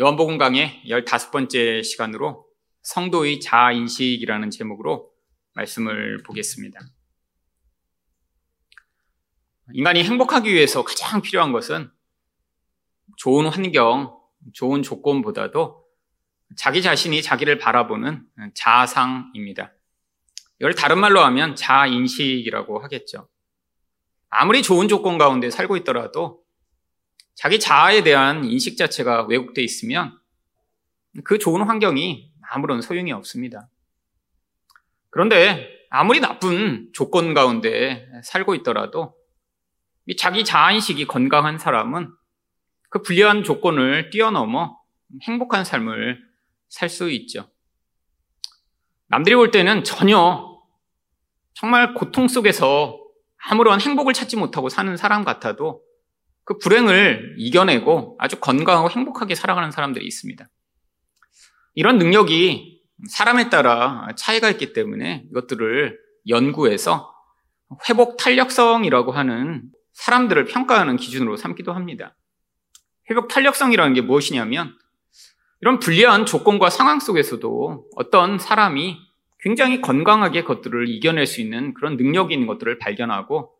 요한복음 0.00 0.38
강의 0.38 0.82
15번째 0.88 1.84
시간으로 1.84 2.48
성도의 2.82 3.38
자아인식이라는 3.38 4.50
제목으로 4.50 5.12
말씀을 5.52 6.20
보겠습니다. 6.24 6.80
인간이 9.72 10.02
행복하기 10.02 10.52
위해서 10.52 10.82
가장 10.82 11.22
필요한 11.22 11.52
것은 11.52 11.92
좋은 13.18 13.46
환경, 13.46 14.18
좋은 14.52 14.82
조건보다도 14.82 15.84
자기 16.56 16.82
자신이 16.82 17.22
자기를 17.22 17.58
바라보는 17.58 18.26
자아상입니다. 18.56 19.74
이걸 20.58 20.74
다른 20.74 20.98
말로 20.98 21.20
하면 21.20 21.54
자아인식이라고 21.54 22.80
하겠죠. 22.80 23.28
아무리 24.28 24.60
좋은 24.64 24.88
조건 24.88 25.18
가운데 25.18 25.50
살고 25.50 25.76
있더라도 25.76 26.43
자기 27.34 27.58
자아에 27.58 28.02
대한 28.02 28.44
인식 28.44 28.76
자체가 28.76 29.24
왜곡되어 29.24 29.62
있으면 29.64 30.18
그 31.24 31.38
좋은 31.38 31.62
환경이 31.62 32.32
아무런 32.50 32.80
소용이 32.80 33.12
없습니다. 33.12 33.68
그런데 35.10 35.68
아무리 35.90 36.20
나쁜 36.20 36.90
조건 36.92 37.34
가운데 37.34 38.08
살고 38.24 38.54
있더라도 38.56 39.14
자기 40.18 40.44
자아인식이 40.44 41.06
건강한 41.06 41.58
사람은 41.58 42.12
그 42.90 43.02
불리한 43.02 43.44
조건을 43.44 44.10
뛰어넘어 44.10 44.78
행복한 45.22 45.64
삶을 45.64 46.20
살 46.68 46.88
수 46.88 47.10
있죠. 47.10 47.48
남들이 49.06 49.36
볼 49.36 49.52
때는 49.52 49.84
전혀 49.84 50.60
정말 51.54 51.94
고통 51.94 52.26
속에서 52.26 53.00
아무런 53.36 53.80
행복을 53.80 54.12
찾지 54.12 54.36
못하고 54.36 54.68
사는 54.68 54.96
사람 54.96 55.24
같아도 55.24 55.82
그 56.44 56.58
불행을 56.58 57.36
이겨내고 57.38 58.16
아주 58.18 58.38
건강하고 58.38 58.90
행복하게 58.90 59.34
살아가는 59.34 59.70
사람들이 59.70 60.06
있습니다. 60.06 60.46
이런 61.74 61.98
능력이 61.98 62.82
사람에 63.08 63.50
따라 63.50 64.08
차이가 64.16 64.50
있기 64.50 64.72
때문에 64.72 65.26
이것들을 65.30 65.98
연구해서 66.28 67.12
회복 67.88 68.16
탄력성이라고 68.16 69.12
하는 69.12 69.64
사람들을 69.92 70.44
평가하는 70.46 70.96
기준으로 70.96 71.36
삼기도 71.36 71.72
합니다. 71.72 72.16
회복 73.10 73.28
탄력성이라는 73.28 73.94
게 73.94 74.00
무엇이냐면 74.00 74.76
이런 75.60 75.78
불리한 75.78 76.26
조건과 76.26 76.70
상황 76.70 77.00
속에서도 77.00 77.88
어떤 77.96 78.38
사람이 78.38 78.98
굉장히 79.40 79.80
건강하게 79.80 80.42
그것들을 80.42 80.88
이겨낼 80.88 81.26
수 81.26 81.40
있는 81.40 81.74
그런 81.74 81.96
능력이 81.96 82.32
있는 82.34 82.46
것들을 82.46 82.78
발견하고 82.78 83.53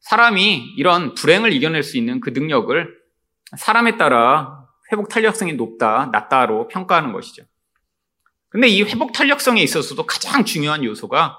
사람이 0.00 0.74
이런 0.76 1.14
불행을 1.14 1.52
이겨낼 1.52 1.82
수 1.82 1.96
있는 1.96 2.20
그 2.20 2.30
능력을 2.30 2.96
사람에 3.56 3.96
따라 3.96 4.66
회복 4.92 5.08
탄력성이 5.08 5.54
높다, 5.54 6.10
낮다로 6.12 6.68
평가하는 6.68 7.12
것이죠. 7.12 7.44
근데 8.48 8.68
이 8.68 8.82
회복 8.82 9.12
탄력성에 9.12 9.60
있어서도 9.62 10.06
가장 10.06 10.44
중요한 10.44 10.84
요소가 10.84 11.38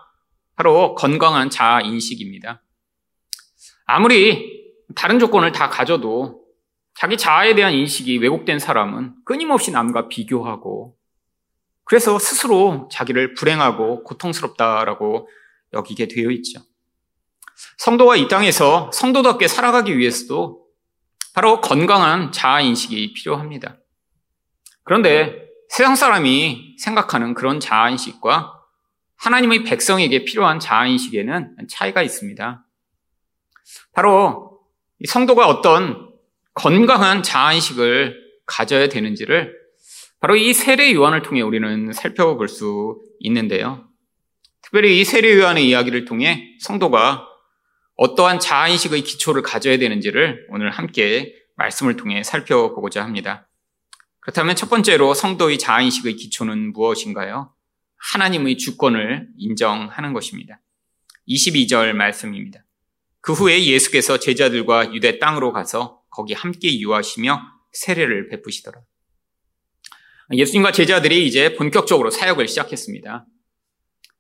바로 0.56 0.96
건강한 0.96 1.50
자아 1.50 1.82
인식입니다. 1.82 2.62
아무리 3.86 4.74
다른 4.96 5.20
조건을 5.20 5.52
다 5.52 5.70
가져도 5.70 6.46
자기 6.94 7.16
자아에 7.16 7.56
대한 7.56 7.74
인식이 7.74 8.18
왜곡된 8.18 8.60
사람은 8.60 9.16
끊임없이 9.24 9.72
남과 9.72 10.10
비교하고 10.10 10.98
그래서 11.84 12.20
스스로 12.20 12.90
자기를 12.92 13.36
불행하고 13.36 14.04
고통스럽다라고 14.04 15.30
여기게 15.74 16.08
되어 16.08 16.32
있죠. 16.32 16.62
성도가 17.78 18.16
이 18.16 18.28
땅에서 18.28 18.92
성도답게 18.94 19.48
살아가기 19.48 19.98
위해서도 19.98 20.66
바로 21.34 21.62
건강한 21.62 22.32
자아인식이 22.32 23.14
필요합니다. 23.14 23.78
그런데 24.84 25.48
세상 25.70 25.96
사람이 25.96 26.78
생각하는 26.80 27.34
그런 27.34 27.60
자아인식과 27.60 28.54
하나님의 29.18 29.64
백성에게 29.64 30.26
필요한 30.26 30.60
자아인식에는 30.60 31.58
차이가 31.70 32.02
있습니다. 32.02 32.66
바로 33.94 34.60
성도가 35.06 35.48
어떤 35.48 36.10
건강한 36.54 37.22
자아인식을 37.22 38.16
가져야 38.46 38.90
되는지를 38.90 39.54
바로 40.20 40.36
이 40.36 40.54
세례 40.54 40.94
요한을 40.94 41.22
통해 41.22 41.42
우리는 41.42 41.94
살펴볼 41.94 42.48
수 42.48 43.00
있는데요. 43.20 43.88
특별히 44.62 45.00
이 45.00 45.06
세례 45.06 45.38
요한의 45.38 45.68
이야기를 45.68 46.06
통해 46.06 46.56
성도가 46.60 47.28
어떠한 47.98 48.40
자아인식의 48.40 49.02
기초를 49.02 49.42
가져야 49.42 49.78
되는지를 49.78 50.48
오늘 50.50 50.70
함께 50.70 51.36
말씀을 51.56 51.98
통해 51.98 52.24
살펴보고자 52.24 53.04
합니다. 53.04 53.50
그렇다면 54.20 54.56
첫 54.56 54.70
번째로 54.70 55.14
성도의 55.14 55.58
자아인식의 55.58 56.16
기초는 56.16 56.74
무엇인가요? 56.74 57.54
하나님의 57.98 58.58
주권을 58.58 59.30
인정하는 59.38 60.14
것입니다. 60.14 60.62
22절 61.28 61.94
말씀입니다. 61.94 62.64
그 63.22 63.34
후에 63.34 63.66
예수께서 63.66 64.20
제자들과 64.20 64.94
유대 64.94 65.18
땅으로 65.18 65.52
가서 65.52 66.02
거기 66.10 66.34
함께 66.34 66.80
유하시며 66.80 67.42
세례를 67.72 68.30
베푸시더라. 68.30 68.80
예수님과 70.34 70.72
제자들이 70.72 71.26
이제 71.26 71.56
본격적으로 71.56 72.12
사역을 72.12 72.48
시작했습니다. 72.48 73.26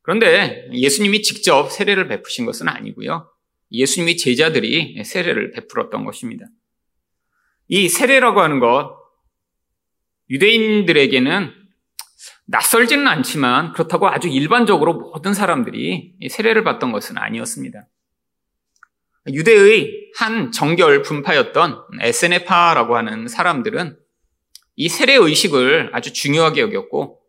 그런데 0.02 0.68
예수님이 0.74 1.22
직접 1.22 1.70
세례를 1.70 2.08
베푸신 2.08 2.46
것은 2.46 2.68
아니고요. 2.70 3.30
예수님의 3.72 4.18
제자들이 4.18 5.04
세례를 5.04 5.52
베풀었던 5.52 6.06
것입니다. 6.06 6.46
이 7.68 7.90
세례라고 7.90 8.42
하는 8.42 8.60
것, 8.60 8.96
유대인들에게는 10.30 11.54
낯설지는 12.46 13.08
않지만 13.08 13.74
그렇다고 13.74 14.08
아주 14.08 14.30
일반적으로 14.30 14.94
모든 14.94 15.34
사람들이 15.34 16.16
세례를 16.30 16.64
받던 16.64 16.92
것은 16.92 17.18
아니었습니다. 17.18 17.88
유대의 19.30 20.12
한 20.18 20.52
정결 20.52 21.02
분파였던 21.02 21.84
에세네파라고 22.02 22.96
하는 22.96 23.28
사람들은 23.28 23.98
이 24.78 24.90
세례 24.90 25.16
의식을 25.16 25.90
아주 25.94 26.14
중요하게 26.14 26.62
여겼고 26.62 27.20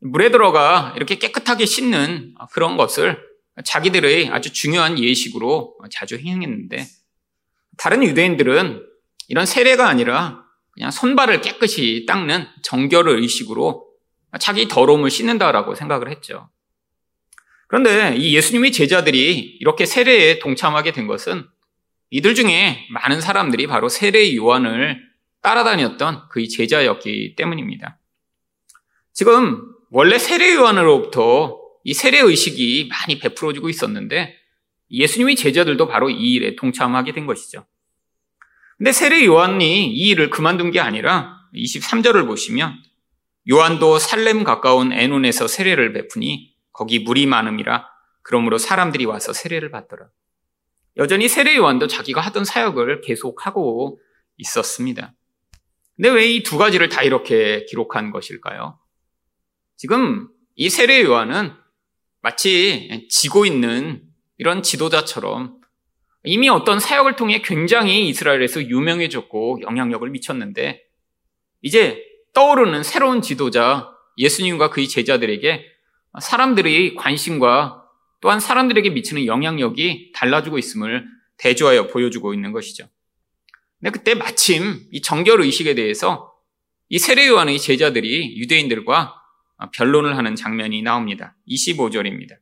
물에 0.00 0.30
들어가 0.30 0.94
이렇게 0.96 1.16
깨끗하게 1.16 1.66
씻는 1.66 2.34
그런 2.52 2.76
것을 2.76 3.22
자기들의 3.64 4.28
아주 4.28 4.52
중요한 4.52 4.98
예식으로 4.98 5.78
자주 5.90 6.16
행했는데 6.16 6.86
다른 7.78 8.02
유대인들은 8.02 8.82
이런 9.28 9.46
세례가 9.46 9.88
아니라 9.88 10.44
그냥 10.72 10.90
손발을 10.90 11.40
깨끗이 11.40 12.04
닦는 12.06 12.46
정결의 12.62 13.16
의식으로 13.16 13.86
자기 14.38 14.68
더러움을 14.68 15.10
씻는다라고 15.10 15.74
생각을 15.74 16.10
했죠. 16.10 16.50
그런데 17.68 18.14
이 18.16 18.34
예수님의 18.36 18.72
제자들이 18.72 19.56
이렇게 19.60 19.86
세례에 19.86 20.38
동참하게 20.38 20.92
된 20.92 21.06
것은 21.06 21.46
이들 22.10 22.34
중에 22.34 22.86
많은 22.90 23.20
사람들이 23.20 23.66
바로 23.66 23.88
세례 23.88 24.34
요한을 24.36 25.00
따라다녔던 25.42 26.28
그의 26.28 26.48
제자였기 26.48 27.34
때문입니다. 27.36 27.98
지금 29.12 29.62
원래 29.90 30.18
세례 30.18 30.54
요한으로부터 30.54 31.65
이 31.88 31.94
세례 31.94 32.18
의식이 32.18 32.88
많이 32.90 33.20
베풀어지고 33.20 33.68
있었는데 33.68 34.34
예수님의 34.90 35.36
제자들도 35.36 35.86
바로 35.86 36.10
이 36.10 36.32
일에 36.32 36.56
동참하게 36.56 37.12
된 37.12 37.26
것이죠. 37.26 37.64
근데 38.76 38.90
세례 38.90 39.24
요한이 39.24 39.94
이 39.94 40.08
일을 40.08 40.28
그만둔 40.28 40.72
게 40.72 40.80
아니라 40.80 41.38
23절을 41.54 42.26
보시면 42.26 42.74
요한도 43.48 44.00
살렘 44.00 44.42
가까운 44.42 44.92
에논에서 44.92 45.46
세례를 45.46 45.92
베푸니 45.92 46.56
거기 46.72 46.98
물이 46.98 47.26
많음이라 47.26 47.86
그러므로 48.22 48.58
사람들이 48.58 49.04
와서 49.04 49.32
세례를 49.32 49.70
받더라. 49.70 50.08
여전히 50.96 51.28
세례 51.28 51.54
요한도 51.54 51.86
자기가 51.86 52.20
하던 52.20 52.44
사역을 52.44 53.00
계속하고 53.02 54.00
있었습니다. 54.38 55.14
근데 55.94 56.08
왜 56.08 56.26
이 56.34 56.42
두 56.42 56.58
가지를 56.58 56.88
다 56.88 57.04
이렇게 57.04 57.64
기록한 57.66 58.10
것일까요? 58.10 58.76
지금 59.76 60.28
이 60.56 60.68
세례 60.68 61.04
요한은 61.04 61.52
마치 62.22 63.06
지고 63.08 63.46
있는 63.46 64.02
이런 64.38 64.62
지도자처럼 64.62 65.60
이미 66.24 66.48
어떤 66.48 66.80
사역을 66.80 67.16
통해 67.16 67.40
굉장히 67.42 68.08
이스라엘에서 68.08 68.62
유명해졌고 68.62 69.60
영향력을 69.62 70.08
미쳤는데 70.10 70.82
이제 71.62 72.02
떠오르는 72.34 72.82
새로운 72.82 73.22
지도자 73.22 73.90
예수님과 74.18 74.70
그의 74.70 74.88
제자들에게 74.88 75.64
사람들의 76.20 76.94
관심과 76.96 77.84
또한 78.20 78.40
사람들에게 78.40 78.90
미치는 78.90 79.26
영향력이 79.26 80.12
달라지고 80.14 80.58
있음을 80.58 81.06
대조하여 81.38 81.88
보여주고 81.88 82.34
있는 82.34 82.52
것이죠. 82.52 82.88
근데 83.78 83.90
그때 83.90 84.14
마침 84.14 84.80
이 84.90 85.02
정결 85.02 85.42
의식에 85.42 85.74
대해서 85.74 86.32
이 86.88 86.98
세례 86.98 87.28
요한의 87.28 87.58
제자들이 87.58 88.38
유대인들과 88.38 89.02
어, 89.02 89.25
변론을 89.72 90.16
하는 90.16 90.36
장면이 90.36 90.82
나옵니다. 90.82 91.36
25절입니다. 91.48 92.36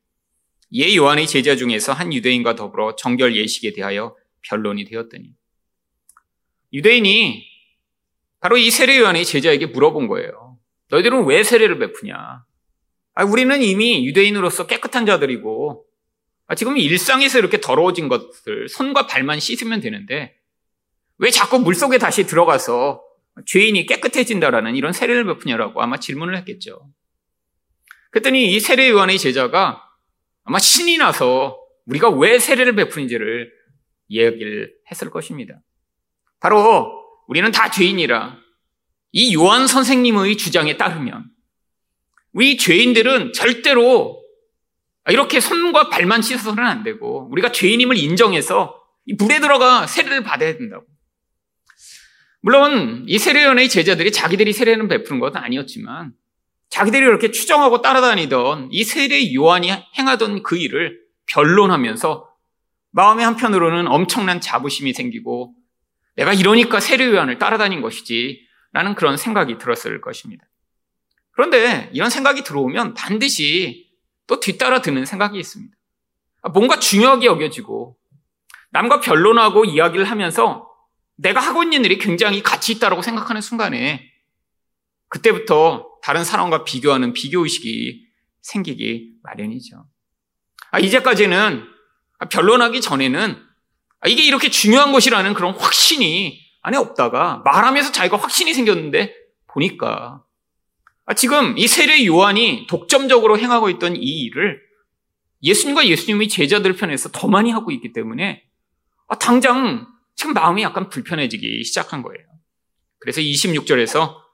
예 0.73 0.95
요한의 0.95 1.27
제자 1.27 1.55
중에서 1.55 1.93
한 1.93 2.13
유대인과 2.13 2.55
더불어 2.55 2.95
정결 2.95 3.35
예식에 3.35 3.73
대하여 3.73 4.15
변론이 4.41 4.85
되었더니 4.85 5.33
유대인이 6.73 7.45
바로 8.39 8.57
이 8.57 8.69
세례 8.69 8.99
요한이 8.99 9.25
제자에게 9.25 9.67
물어본 9.67 10.07
거예요. 10.07 10.57
너희들은 10.89 11.25
왜 11.25 11.43
세례를 11.43 11.79
베푸냐? 11.79 12.43
아, 13.15 13.23
우리는 13.23 13.61
이미 13.63 14.05
유대인으로서 14.05 14.67
깨끗한 14.67 15.05
자들이고 15.05 15.85
아, 16.47 16.55
지금 16.55 16.77
일상에서 16.77 17.39
이렇게 17.39 17.59
더러워진 17.59 18.07
것들 18.07 18.67
손과 18.69 19.07
발만 19.07 19.39
씻으면 19.39 19.79
되는데 19.79 20.35
왜 21.17 21.31
자꾸 21.31 21.59
물 21.59 21.73
속에 21.73 21.97
다시 21.97 22.25
들어가서 22.25 23.01
죄인이 23.45 23.85
깨끗해진다라는 23.85 24.75
이런 24.75 24.93
세례를 24.93 25.25
베푸냐라고 25.25 25.81
아마 25.81 25.97
질문을 25.97 26.37
했겠죠. 26.37 26.89
그랬더니 28.15 28.55
이 28.55 28.61
세례 28.61 28.89
요한의 28.89 29.19
제자가 29.19 29.83
아마 30.45 30.57
신이 30.57 30.97
나서 30.97 31.59
우리가 31.85 32.09
왜 32.09 32.39
세례를 32.39 32.73
베푸는지를 32.75 33.51
이야기를 34.07 34.73
했을 34.89 35.09
것입니다. 35.09 35.59
바로 36.39 37.03
우리는 37.27 37.51
다 37.51 37.69
죄인이라 37.69 38.37
이 39.11 39.35
요한 39.35 39.67
선생님의 39.67 40.37
주장에 40.37 40.77
따르면 40.77 41.25
우리 42.31 42.55
죄인들은 42.55 43.33
절대로 43.33 44.23
이렇게 45.09 45.41
손과 45.41 45.89
발만 45.89 46.21
씻어서는 46.21 46.63
안 46.63 46.83
되고 46.83 47.27
우리가 47.31 47.51
죄인임을 47.51 47.97
인정해서 47.97 48.81
이 49.05 49.13
물에 49.13 49.41
들어가 49.41 49.87
세례를 49.87 50.23
받아야 50.23 50.55
된다고. 50.55 50.85
물론 52.39 53.03
이 53.07 53.17
세례연의 53.17 53.67
제자들이 53.67 54.13
자기들이 54.13 54.53
세례는 54.53 54.87
베푸는 54.87 55.19
것은 55.19 55.37
아니었지만 55.37 56.13
자기들이 56.69 57.03
이렇게 57.03 57.31
추정하고 57.31 57.81
따라다니던 57.81 58.69
이 58.71 58.83
세례 58.83 59.33
요한이 59.33 59.71
행하던 59.97 60.43
그 60.43 60.57
일을 60.57 60.99
변론하면서 61.27 62.29
마음의 62.91 63.25
한편으로는 63.25 63.87
엄청난 63.87 64.41
자부심이 64.41 64.93
생기고 64.93 65.53
내가 66.15 66.33
이러니까 66.33 66.79
세례 66.79 67.05
요한을 67.07 67.37
따라다닌 67.37 67.81
것이지 67.81 68.45
라는 68.71 68.95
그런 68.95 69.17
생각이 69.17 69.57
들었을 69.57 70.01
것입니다. 70.01 70.45
그런데 71.31 71.89
이런 71.93 72.09
생각이 72.09 72.43
들어오면 72.43 72.93
반드시 72.93 73.89
또 74.27 74.39
뒤따라 74.39 74.81
드는 74.81 75.05
생각이 75.05 75.37
있습니다. 75.37 75.75
뭔가 76.53 76.79
중요하게 76.79 77.25
여겨지고 77.25 77.97
남과 78.71 78.99
변론하고 78.99 79.65
이야기를 79.65 80.05
하면서 80.05 80.69
내가 81.15 81.39
하고 81.39 81.63
있는 81.63 81.85
일이 81.85 81.97
굉장히 81.97 82.43
가치 82.43 82.73
있다고 82.73 83.01
생각하는 83.01 83.41
순간에 83.41 84.11
그때부터 85.07 85.87
다른 86.05 86.23
사람과 86.23 86.63
비교하는 86.63 87.13
비교의식이 87.13 88.05
생기기 88.41 89.13
마련이죠. 89.23 89.87
아, 90.69 90.77
이제까지는 90.77 91.63
변론하기 92.29 92.79
전에는 92.79 93.41
아, 94.01 94.07
이게 94.07 94.23
이렇게 94.23 94.51
중요한 94.51 94.91
것이라는 94.91 95.33
그런 95.33 95.55
확신이 95.55 96.39
안에 96.61 96.77
없다가 96.77 97.41
말하면서 97.43 97.91
자기가 97.91 98.17
확신이 98.17 98.53
생겼는데 98.53 99.15
보니까 99.47 100.23
아, 101.07 101.15
지금 101.15 101.57
이 101.57 101.67
세례 101.67 102.05
요한이 102.05 102.67
독점적으로 102.69 103.39
행하고 103.39 103.71
있던 103.71 103.95
이 103.95 104.25
일을 104.25 104.61
예수님과 105.41 105.87
예수님의 105.87 106.29
제자들 106.29 106.73
편에서 106.73 107.09
더 107.13 107.27
많이 107.27 107.49
하고 107.49 107.71
있기 107.71 107.93
때문에 107.93 108.43
당장 109.19 109.87
지금 110.13 110.33
마음이 110.35 110.61
약간 110.61 110.87
불편해지기 110.89 111.63
시작한 111.63 112.03
거예요. 112.03 112.23
그래서 112.99 113.21
26절에서 113.21 114.24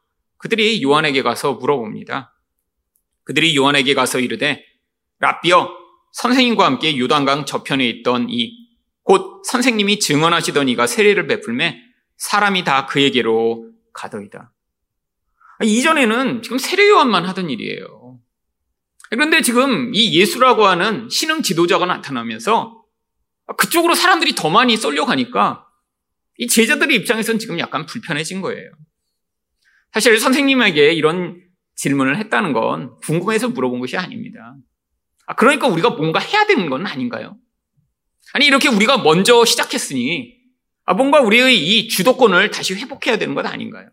그들이 0.42 0.82
요한에게 0.84 1.22
가서 1.22 1.54
물어봅니다. 1.54 2.36
그들이 3.24 3.56
요한에게 3.56 3.94
가서 3.94 4.20
이르되 4.20 4.64
라비어 5.20 5.70
선생님과 6.14 6.66
함께 6.66 6.98
요단강 6.98 7.46
저편에 7.46 7.88
있던 7.88 8.28
이 8.30 8.62
곧 9.04 9.42
선생님이 9.46 10.00
증언하시던 10.00 10.70
이가 10.70 10.88
세례를 10.88 11.28
베풀매 11.28 11.82
사람이 12.18 12.64
다 12.64 12.86
그에게로 12.86 13.72
가더이다. 13.94 14.54
이전에는 15.64 16.42
지금 16.42 16.58
세례 16.58 16.88
요한만 16.90 17.26
하던 17.26 17.50
일이에요. 17.50 18.20
그런데 19.10 19.42
지금 19.42 19.94
이 19.94 20.18
예수라고 20.18 20.66
하는 20.66 21.10
신흥 21.10 21.42
지도자가 21.42 21.86
나타나면서 21.86 22.84
그쪽으로 23.58 23.96
사람들이 23.96 24.34
더 24.34 24.50
많이 24.50 24.78
쏠려가니까 24.78 25.66
이 26.38 26.48
제자들의 26.48 26.96
입장에서는 26.98 27.38
지금 27.40 27.60
약간 27.60 27.86
불편해진 27.86 28.42
거예요. 28.42 28.72
사실 29.94 30.20
선생님에게 30.20 30.94
이런 30.94 31.42
질문을 31.76 32.18
했다는 32.18 32.54
건 32.54 32.98
궁금해서 33.02 33.50
물어본 33.50 33.80
것이 33.80 33.98
아닙니다. 33.98 34.56
아, 35.26 35.36
그러니까 35.36 35.68
우리가 35.68 35.92
뭔가 35.92 36.20
해야 36.20 36.46
되는 36.46 36.70
건 36.70 36.86
아닌가요? 36.86 37.38
아니, 38.34 38.46
이렇게 38.46 38.70
우리가 38.70 39.00
먼저 39.00 39.44
시작했으니, 39.46 40.36
아, 40.86 40.94
뭔가 40.94 41.22
우리의 41.22 41.58
이 41.58 41.88
주도권을 41.88 42.52
다시 42.52 42.76
회복해야 42.76 43.18
되는 43.18 43.36
것 43.36 43.46
아닌가요? 43.46 43.90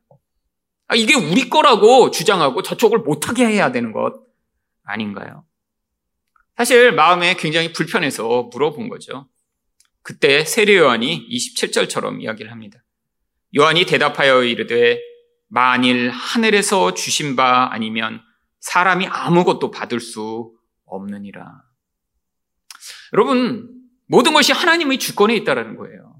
아, 0.86 0.94
이게 0.94 1.14
우리 1.14 1.48
거라고 1.48 2.10
주장하고 2.10 2.62
저쪽을 2.62 2.98
못하게 3.00 3.46
해야 3.46 3.72
되는 3.72 3.92
것 3.92 4.14
아닌가요? 4.84 5.44
사실 6.56 6.92
마음에 6.92 7.34
굉장히 7.34 7.72
불편해서 7.72 8.50
물어본 8.52 8.88
거죠. 8.88 9.28
그때 10.02 10.44
세례 10.44 10.76
요한이 10.76 11.28
27절처럼 11.30 12.22
이야기를 12.22 12.50
합니다. 12.50 12.82
요한이 13.56 13.84
대답하여 13.84 14.42
이르되 14.42 15.00
만일 15.48 16.10
하늘에서 16.10 16.94
주신 16.94 17.36
바 17.36 17.68
아니면 17.72 18.22
사람이 18.60 19.06
아무것도 19.06 19.70
받을 19.70 20.00
수 20.00 20.52
없느니라. 20.84 21.62
여러분, 23.14 23.68
모든 24.06 24.32
것이 24.34 24.52
하나님의 24.52 24.98
주권에 24.98 25.34
있다라는 25.36 25.76
거예요. 25.76 26.16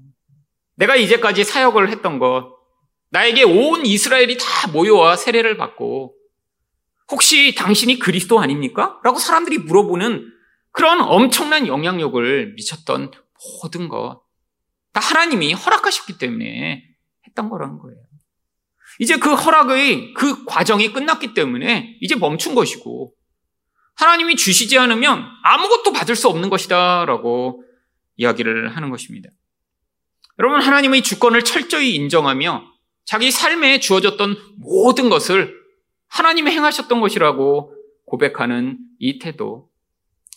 내가 0.75 0.95
이제까지 0.95 1.43
사역을 1.43 1.89
했던 1.89 2.19
것, 2.19 2.55
나에게 3.11 3.43
온 3.43 3.85
이스라엘이 3.85 4.37
다 4.37 4.71
모여와 4.71 5.15
세례를 5.15 5.57
받고, 5.57 6.15
혹시 7.11 7.55
당신이 7.55 7.99
그리스도 7.99 8.39
아닙니까? 8.39 8.99
라고 9.03 9.17
사람들이 9.17 9.57
물어보는 9.59 10.31
그런 10.71 11.01
엄청난 11.01 11.67
영향력을 11.67 12.53
미쳤던 12.53 13.11
모든 13.61 13.89
것, 13.89 14.21
다 14.93 15.01
하나님이 15.01 15.53
허락하셨기 15.53 16.17
때문에 16.17 16.83
했던 17.27 17.49
거라는 17.49 17.79
거예요. 17.79 18.08
이제 18.99 19.17
그 19.17 19.33
허락의 19.33 20.13
그 20.13 20.45
과정이 20.45 20.93
끝났기 20.93 21.33
때문에 21.33 21.97
이제 22.01 22.15
멈춘 22.15 22.53
것이고, 22.53 23.13
하나님이 23.95 24.35
주시지 24.35 24.77
않으면 24.77 25.25
아무것도 25.43 25.91
받을 25.91 26.15
수 26.15 26.29
없는 26.29 26.49
것이다. 26.49 27.05
라고 27.05 27.63
이야기를 28.17 28.75
하는 28.75 28.89
것입니다. 28.89 29.29
여러분, 30.37 30.61
하나님의 30.61 31.01
주권을 31.01 31.43
철저히 31.43 31.95
인정하며 31.95 32.65
자기 33.05 33.31
삶에 33.31 33.79
주어졌던 33.79 34.37
모든 34.57 35.09
것을 35.09 35.53
하나님이 36.07 36.51
행하셨던 36.51 37.01
것이라고 37.01 37.73
고백하는 38.05 38.77
이 38.99 39.19
태도. 39.19 39.69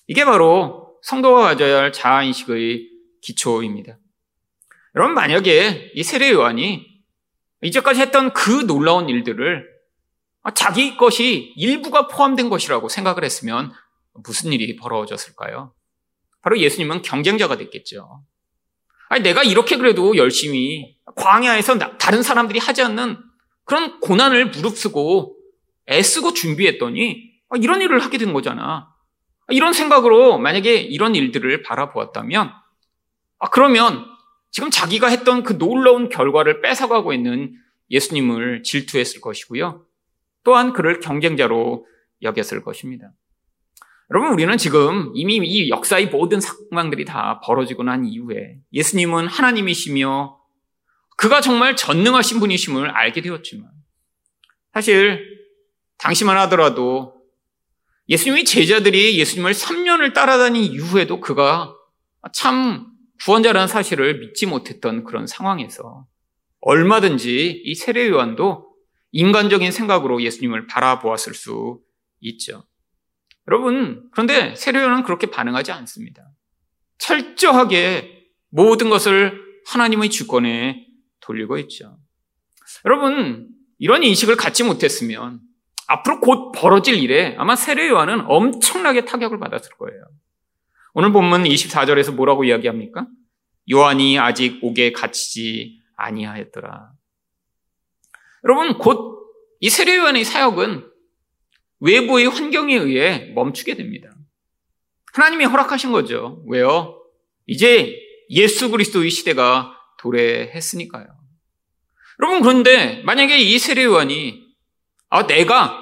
이게 0.06 0.24
바로 0.24 0.96
성도가 1.02 1.42
가져야 1.42 1.78
할 1.78 1.92
자아인식의 1.92 2.88
기초입니다. 3.20 3.98
여러분, 4.94 5.14
만약에 5.14 5.92
이 5.94 6.02
세례 6.02 6.30
요한이 6.30 6.91
이제까지 7.62 8.00
했던 8.00 8.32
그 8.32 8.66
놀라운 8.66 9.08
일들을 9.08 9.66
자기 10.54 10.96
것이 10.96 11.52
일부가 11.56 12.08
포함된 12.08 12.48
것이라고 12.48 12.88
생각을 12.88 13.24
했으면 13.24 13.72
무슨 14.24 14.52
일이 14.52 14.76
벌어졌을까요? 14.76 15.72
바로 16.42 16.58
예수님은 16.58 17.02
경쟁자가 17.02 17.56
됐겠죠. 17.56 18.24
아니, 19.08 19.22
내가 19.22 19.42
이렇게 19.42 19.76
그래도 19.76 20.16
열심히 20.16 20.96
광야에서 21.14 21.78
다른 21.98 22.22
사람들이 22.22 22.58
하지 22.58 22.82
않는 22.82 23.18
그런 23.64 24.00
고난을 24.00 24.46
무릅쓰고 24.46 25.36
애쓰고 25.88 26.32
준비했더니 26.32 27.30
이런 27.60 27.80
일을 27.80 28.00
하게 28.00 28.18
된 28.18 28.32
거잖아. 28.32 28.88
이런 29.48 29.72
생각으로 29.72 30.38
만약에 30.38 30.76
이런 30.76 31.14
일들을 31.14 31.62
바라보았다면 31.62 32.52
아, 33.38 33.50
그러면 33.50 34.06
지금 34.52 34.70
자기가 34.70 35.08
했던 35.08 35.42
그 35.42 35.58
놀라운 35.58 36.10
결과를 36.10 36.60
뺏어가고 36.60 37.12
있는 37.12 37.54
예수님을 37.90 38.62
질투했을 38.62 39.20
것이고요. 39.20 39.84
또한 40.44 40.72
그를 40.72 41.00
경쟁자로 41.00 41.86
여겼을 42.22 42.62
것입니다. 42.62 43.12
여러분, 44.10 44.30
우리는 44.30 44.56
지금 44.58 45.10
이미 45.14 45.36
이 45.38 45.70
역사의 45.70 46.08
모든 46.08 46.38
상황들이 46.38 47.06
다 47.06 47.40
벌어지고 47.42 47.82
난 47.82 48.04
이후에 48.04 48.58
예수님은 48.74 49.26
하나님이시며 49.26 50.38
그가 51.16 51.40
정말 51.40 51.74
전능하신 51.74 52.38
분이심을 52.40 52.90
알게 52.90 53.22
되었지만 53.22 53.70
사실 54.74 55.40
당시만 55.96 56.36
하더라도 56.38 57.14
예수님의 58.08 58.44
제자들이 58.44 59.18
예수님을 59.18 59.52
3년을 59.52 60.12
따라다닌 60.12 60.62
이후에도 60.62 61.20
그가 61.20 61.74
참 62.34 62.91
구원자라는 63.24 63.68
사실을 63.68 64.18
믿지 64.18 64.46
못했던 64.46 65.04
그런 65.04 65.26
상황에서 65.26 66.06
얼마든지 66.60 67.62
이 67.64 67.74
세례 67.74 68.08
요한도 68.08 68.72
인간적인 69.12 69.70
생각으로 69.70 70.22
예수님을 70.22 70.66
바라보았을 70.66 71.34
수 71.34 71.80
있죠. 72.20 72.64
여러분, 73.48 74.08
그런데 74.12 74.54
세례 74.54 74.80
요한은 74.80 75.02
그렇게 75.02 75.28
반응하지 75.28 75.72
않습니다. 75.72 76.30
철저하게 76.98 78.28
모든 78.50 78.90
것을 78.90 79.40
하나님의 79.66 80.10
주권에 80.10 80.86
돌리고 81.20 81.58
있죠. 81.58 81.98
여러분, 82.84 83.48
이런 83.78 84.02
인식을 84.02 84.36
갖지 84.36 84.64
못했으면 84.64 85.40
앞으로 85.88 86.20
곧 86.20 86.52
벌어질 86.52 86.94
일에 86.94 87.34
아마 87.38 87.56
세례 87.56 87.88
요한은 87.88 88.24
엄청나게 88.26 89.04
타격을 89.04 89.38
받았을 89.38 89.72
거예요. 89.78 90.04
오늘 90.94 91.12
본문 91.12 91.44
24절에서 91.44 92.14
뭐라고 92.14 92.44
이야기합니까? 92.44 93.06
요한이 93.70 94.18
아직 94.18 94.58
옥에 94.62 94.92
갇히지 94.92 95.80
아니하였더라. 95.96 96.92
여러분 98.44 98.78
곧 98.78 99.22
이 99.62 99.70
세례 99.70 99.96
요한의 99.96 100.24
사역은 100.24 100.90
외부의 101.78 102.26
환경에 102.26 102.74
의해 102.74 103.30
멈추게 103.32 103.76
됩니다. 103.76 104.10
하나님이 105.14 105.44
허락하신 105.44 105.92
거죠. 105.92 106.42
왜요? 106.48 107.00
이제 107.46 107.94
예수 108.28 108.72
그리스도의 108.72 109.10
시대가 109.10 109.72
도래했으니까요. 110.00 111.06
여러분 112.20 112.42
그런데 112.42 113.02
만약에 113.04 113.38
이 113.38 113.56
세례 113.60 113.84
요한이 113.84 114.42
아 115.10 115.28
내가 115.28 115.80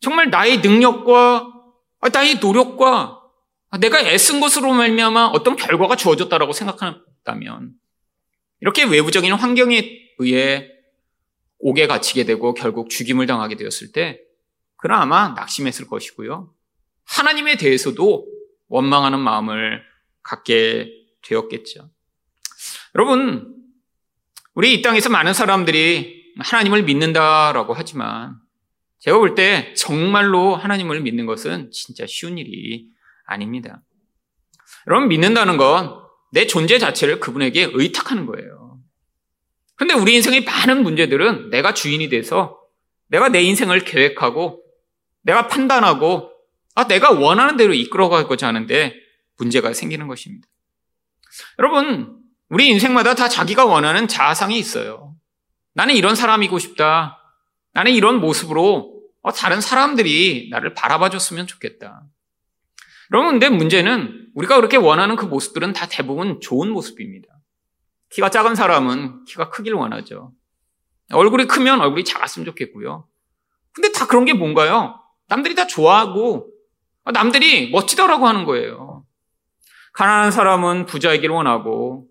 정말 0.00 0.30
나의 0.30 0.60
능력과 0.60 1.52
아, 2.00 2.08
나의 2.08 2.36
노력과 2.36 3.00
아, 3.00 3.21
내가 3.78 4.00
애쓴 4.00 4.40
것으로 4.40 4.72
말미암아 4.72 5.28
어떤 5.28 5.56
결과가 5.56 5.96
주어졌다라고 5.96 6.52
생각한다면 6.52 7.72
이렇게 8.60 8.84
외부적인 8.84 9.32
환경에 9.32 10.00
의해 10.18 10.68
옥에 11.58 11.86
갇히게 11.86 12.24
되고 12.24 12.54
결국 12.54 12.90
죽임을 12.90 13.26
당하게 13.26 13.56
되었을 13.56 13.92
때 13.92 14.20
그는 14.76 14.96
아마 14.96 15.28
낙심했을 15.30 15.86
것이고요. 15.86 16.52
하나님에 17.04 17.56
대해서도 17.56 18.26
원망하는 18.68 19.18
마음을 19.20 19.82
갖게 20.22 20.90
되었겠죠. 21.22 21.90
여러분, 22.94 23.54
우리 24.54 24.74
이 24.74 24.82
땅에서 24.82 25.08
많은 25.08 25.34
사람들이 25.34 26.34
하나님을 26.38 26.82
믿는다라고 26.82 27.74
하지만 27.74 28.36
제가 28.98 29.18
볼 29.18 29.34
때 29.34 29.72
정말로 29.74 30.56
하나님을 30.56 31.00
믿는 31.00 31.26
것은 31.26 31.70
진짜 31.70 32.06
쉬운 32.06 32.38
일이 32.38 32.91
아닙니다. 33.32 33.82
여러분, 34.86 35.08
믿는다는 35.08 35.56
건 35.56 36.02
내 36.32 36.46
존재 36.46 36.78
자체를 36.78 37.20
그분에게 37.20 37.70
의탁하는 37.72 38.26
거예요. 38.26 38.78
근데 39.76 39.94
우리 39.94 40.14
인생의 40.14 40.44
많은 40.44 40.82
문제들은 40.82 41.50
내가 41.50 41.74
주인이 41.74 42.08
돼서 42.08 42.58
내가 43.08 43.28
내 43.28 43.42
인생을 43.42 43.84
계획하고 43.84 44.62
내가 45.22 45.46
판단하고 45.46 46.32
아, 46.74 46.88
내가 46.88 47.10
원하는 47.10 47.58
대로 47.58 47.74
이끌어가고자 47.74 48.48
하는데 48.48 48.94
문제가 49.36 49.74
생기는 49.74 50.08
것입니다. 50.08 50.48
여러분, 51.58 52.18
우리 52.48 52.68
인생마다 52.68 53.14
다 53.14 53.28
자기가 53.28 53.66
원하는 53.66 54.08
자아상이 54.08 54.58
있어요. 54.58 55.14
나는 55.74 55.94
이런 55.94 56.14
사람이고 56.14 56.58
싶다. 56.58 57.18
나는 57.74 57.92
이런 57.92 58.20
모습으로 58.20 59.02
어, 59.20 59.32
다른 59.32 59.60
사람들이 59.60 60.48
나를 60.50 60.72
바라봐 60.72 61.10
줬으면 61.10 61.46
좋겠다. 61.46 62.04
여러분, 63.12 63.32
근데 63.32 63.50
문제는 63.50 64.30
우리가 64.34 64.56
그렇게 64.56 64.78
원하는 64.78 65.16
그 65.16 65.26
모습들은 65.26 65.74
다 65.74 65.86
대부분 65.86 66.40
좋은 66.40 66.70
모습입니다. 66.70 67.28
키가 68.10 68.30
작은 68.30 68.54
사람은 68.54 69.24
키가 69.26 69.50
크길 69.50 69.74
원하죠. 69.74 70.32
얼굴이 71.12 71.46
크면 71.46 71.80
얼굴이 71.80 72.04
작았으면 72.04 72.46
좋겠고요. 72.46 73.06
근데 73.72 73.92
다 73.92 74.06
그런 74.06 74.24
게 74.24 74.32
뭔가요? 74.32 74.98
남들이 75.28 75.54
다 75.54 75.66
좋아하고 75.66 76.48
남들이 77.12 77.70
멋지다라고 77.70 78.26
하는 78.26 78.44
거예요. 78.44 79.04
가난한 79.92 80.30
사람은 80.30 80.86
부자이길 80.86 81.30
원하고 81.30 82.06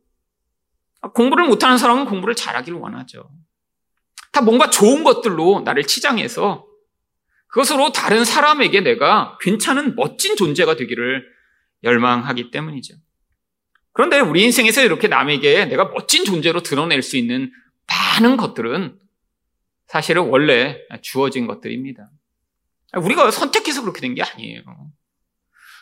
공부를 1.16 1.48
못하는 1.48 1.80
사람은 1.80 2.06
공부를 2.06 2.36
잘하기를 2.36 2.78
원하죠. 2.78 3.32
다 4.32 4.42
뭔가 4.42 4.70
좋은 4.70 5.04
것들로 5.04 5.62
나를 5.62 5.84
치장해서 5.84 6.66
그것으로 7.52 7.92
다른 7.92 8.26
사람에게 8.26 8.82
내가 8.82 9.38
괜찮은 9.42 9.96
멋진 9.96 10.36
존재가 10.36 10.76
되기를 10.78 11.26
열망하기 11.84 12.50
때문이죠. 12.52 12.96
그런데 13.94 14.20
우리 14.20 14.44
인생에서 14.44 14.82
이렇게 14.84 15.08
남에게 15.08 15.66
내가 15.66 15.86
멋진 15.90 16.24
존재로 16.24 16.64
드러낼 16.64 17.02
수 17.02 17.18
있는 17.18 17.52
많은 17.88 18.38
것들은 18.38 18.98
사실은 19.88 20.30
원래 20.30 20.78
주어진 21.02 21.46
것들입니다. 21.46 22.10
우리가 22.96 23.30
선택해서 23.32 23.82
그렇게 23.82 24.00
된 24.00 24.16
게 24.16 24.24
아니에요. 24.24 24.62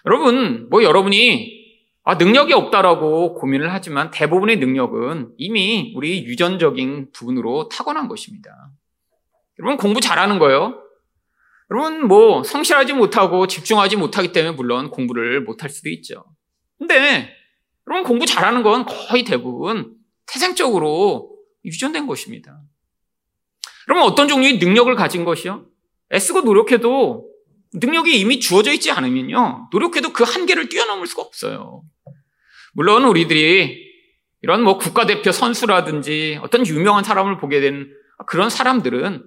여러분, 0.05 0.67
뭐 0.69 0.83
여러분이 0.83 1.59
아, 2.03 2.15
능력이 2.15 2.53
없다라고 2.53 3.35
고민을 3.35 3.71
하지만 3.71 4.09
대부분의 4.09 4.57
능력은 4.57 5.33
이미 5.38 5.93
우리 5.95 6.23
유전적인 6.23 7.11
부분으로 7.11 7.69
타고난 7.69 8.07
것입니다. 8.07 8.49
여러분 9.59 9.77
공부 9.77 10.01
잘하는 10.01 10.39
거예요. 10.39 10.81
여러분 11.71 12.07
뭐 12.07 12.43
성실하지 12.43 12.93
못하고 12.93 13.47
집중하지 13.47 13.95
못하기 13.95 14.31
때문에 14.31 14.55
물론 14.55 14.89
공부를 14.89 15.41
못할 15.41 15.69
수도 15.69 15.89
있죠. 15.89 16.25
근데 16.77 17.29
여러분 17.88 18.03
공부 18.07 18.25
잘하는 18.25 18.63
건 18.63 18.85
거의 18.85 19.23
대부분 19.23 19.95
태생적으로 20.25 21.35
유전된 21.65 22.07
것입니다. 22.07 22.59
여러분 23.88 24.09
어떤 24.09 24.27
종류의 24.27 24.57
능력을 24.57 24.93
가진 24.95 25.25
것이요? 25.25 25.65
애쓰고 26.11 26.41
노력해도 26.41 27.27
능력이 27.73 28.19
이미 28.19 28.39
주어져 28.39 28.71
있지 28.73 28.91
않으면요. 28.91 29.69
노력해도 29.71 30.11
그 30.13 30.23
한계를 30.23 30.69
뛰어넘을 30.69 31.05
수가 31.07 31.21
없어요. 31.21 31.83
물론 32.73 33.05
우리들이 33.05 33.89
이런 34.41 34.63
뭐 34.63 34.77
국가대표 34.77 35.31
선수라든지 35.31 36.39
어떤 36.41 36.65
유명한 36.65 37.03
사람을 37.03 37.38
보게 37.38 37.59
된 37.59 37.91
그런 38.25 38.49
사람들은 38.49 39.23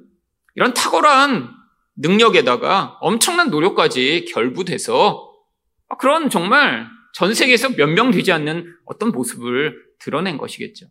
이런 0.54 0.74
탁월한 0.74 1.61
능력에다가 1.96 2.98
엄청난 3.00 3.50
노력까지 3.50 4.26
결부돼서 4.26 5.30
그런 5.98 6.30
정말 6.30 6.88
전 7.14 7.34
세계에서 7.34 7.70
몇 7.70 7.88
명 7.90 8.10
되지 8.10 8.32
않는 8.32 8.74
어떤 8.86 9.10
모습을 9.12 9.76
드러낸 9.98 10.38
것이겠죠. 10.38 10.86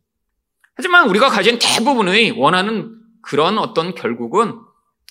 하지만 0.76 1.10
우리가 1.10 1.30
가진 1.30 1.58
대부분의 1.60 2.32
원하는 2.32 2.96
그런 3.22 3.58
어떤 3.58 3.94
결국은 3.96 4.60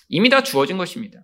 이미 0.09 0.29
다 0.29 0.43
주어진 0.43 0.77
것입니다. 0.77 1.19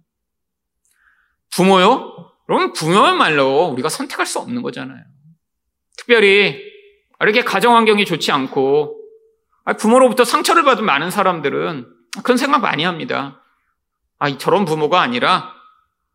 부모요? 1.56 2.14
그러면 2.46 2.74
부모야말로 2.74 3.66
우리가 3.68 3.90
선택할 3.90 4.26
수 4.26 4.40
없는 4.40 4.62
거잖아요. 4.62 5.04
특별히 5.98 6.62
이렇게 7.20 7.44
가정 7.44 7.76
환경이 7.76 8.06
좋지 8.06 8.32
않고 8.32 8.96
부모로부터 9.80 10.24
상처를 10.24 10.64
받은 10.64 10.86
많은 10.86 11.10
사람들은 11.10 11.88
그런 12.24 12.38
생각 12.38 12.60
많이 12.60 12.84
합니다. 12.84 13.42
아, 14.20 14.38
저런 14.38 14.66
부모가 14.66 15.02
아니라 15.02 15.54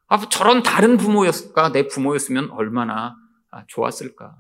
아, 0.09 0.19
저런 0.29 0.63
다른 0.63 0.97
부모였을까? 0.97 1.73
내 1.73 1.89
부모였으면 1.89 2.51
얼마나 2.51 3.15
아, 3.51 3.65
좋았을까? 3.69 4.35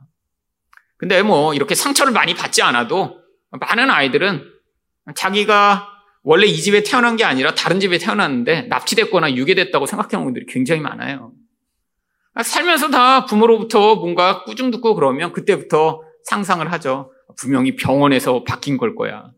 근데 0.96 1.22
뭐 1.22 1.54
이렇게 1.54 1.74
상처를 1.74 2.12
많이 2.12 2.34
받지 2.34 2.62
않아도 2.62 3.20
많은 3.50 3.90
아이들은 3.90 4.44
자기가 5.14 5.88
원래 6.22 6.46
이 6.46 6.56
집에 6.56 6.82
태어난 6.82 7.16
게 7.16 7.24
아니라 7.24 7.54
다른 7.54 7.80
집에 7.80 7.98
태어났는데 7.98 8.62
납치됐거나 8.62 9.34
유괴됐다고 9.34 9.86
생각하는 9.86 10.24
분들이 10.24 10.46
굉장히 10.46 10.80
많아요. 10.80 11.32
살면서 12.40 12.90
다 12.90 13.26
부모로부터 13.26 13.96
뭔가 13.96 14.44
꾸중 14.44 14.70
듣고 14.70 14.94
그러면 14.94 15.32
그때부터 15.32 16.02
상상을 16.24 16.70
하죠. 16.72 17.12
분명히 17.36 17.76
병원에서 17.76 18.44
바뀐 18.44 18.76
걸 18.76 18.94
거야. 18.94 19.32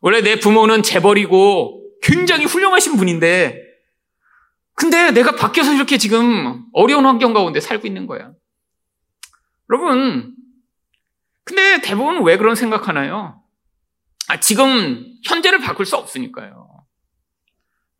원래 0.00 0.20
내 0.22 0.38
부모는 0.38 0.82
재벌이고 0.82 1.80
굉장히 2.02 2.44
훌륭하신 2.44 2.96
분인데 2.96 3.62
근데 4.74 5.10
내가 5.10 5.32
바뀌어서 5.36 5.74
이렇게 5.74 5.98
지금 5.98 6.64
어려운 6.72 7.04
환경 7.04 7.32
가운데 7.34 7.60
살고 7.60 7.86
있는 7.86 8.06
거야. 8.06 8.32
여러분, 9.70 10.34
근데 11.44 11.80
대부분 11.82 12.22
왜 12.24 12.36
그런 12.38 12.54
생각하나요? 12.54 13.42
아, 14.28 14.40
지금 14.40 15.04
현재를 15.24 15.58
바꿀 15.60 15.84
수 15.84 15.96
없으니까요. 15.96 16.68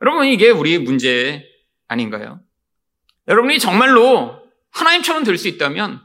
여러분, 0.00 0.26
이게 0.26 0.50
우리의 0.50 0.78
문제 0.78 1.44
아닌가요? 1.88 2.40
여러분이 3.28 3.58
정말로 3.58 4.40
하나님처럼 4.70 5.24
될 5.24 5.36
수 5.36 5.48
있다면 5.48 6.00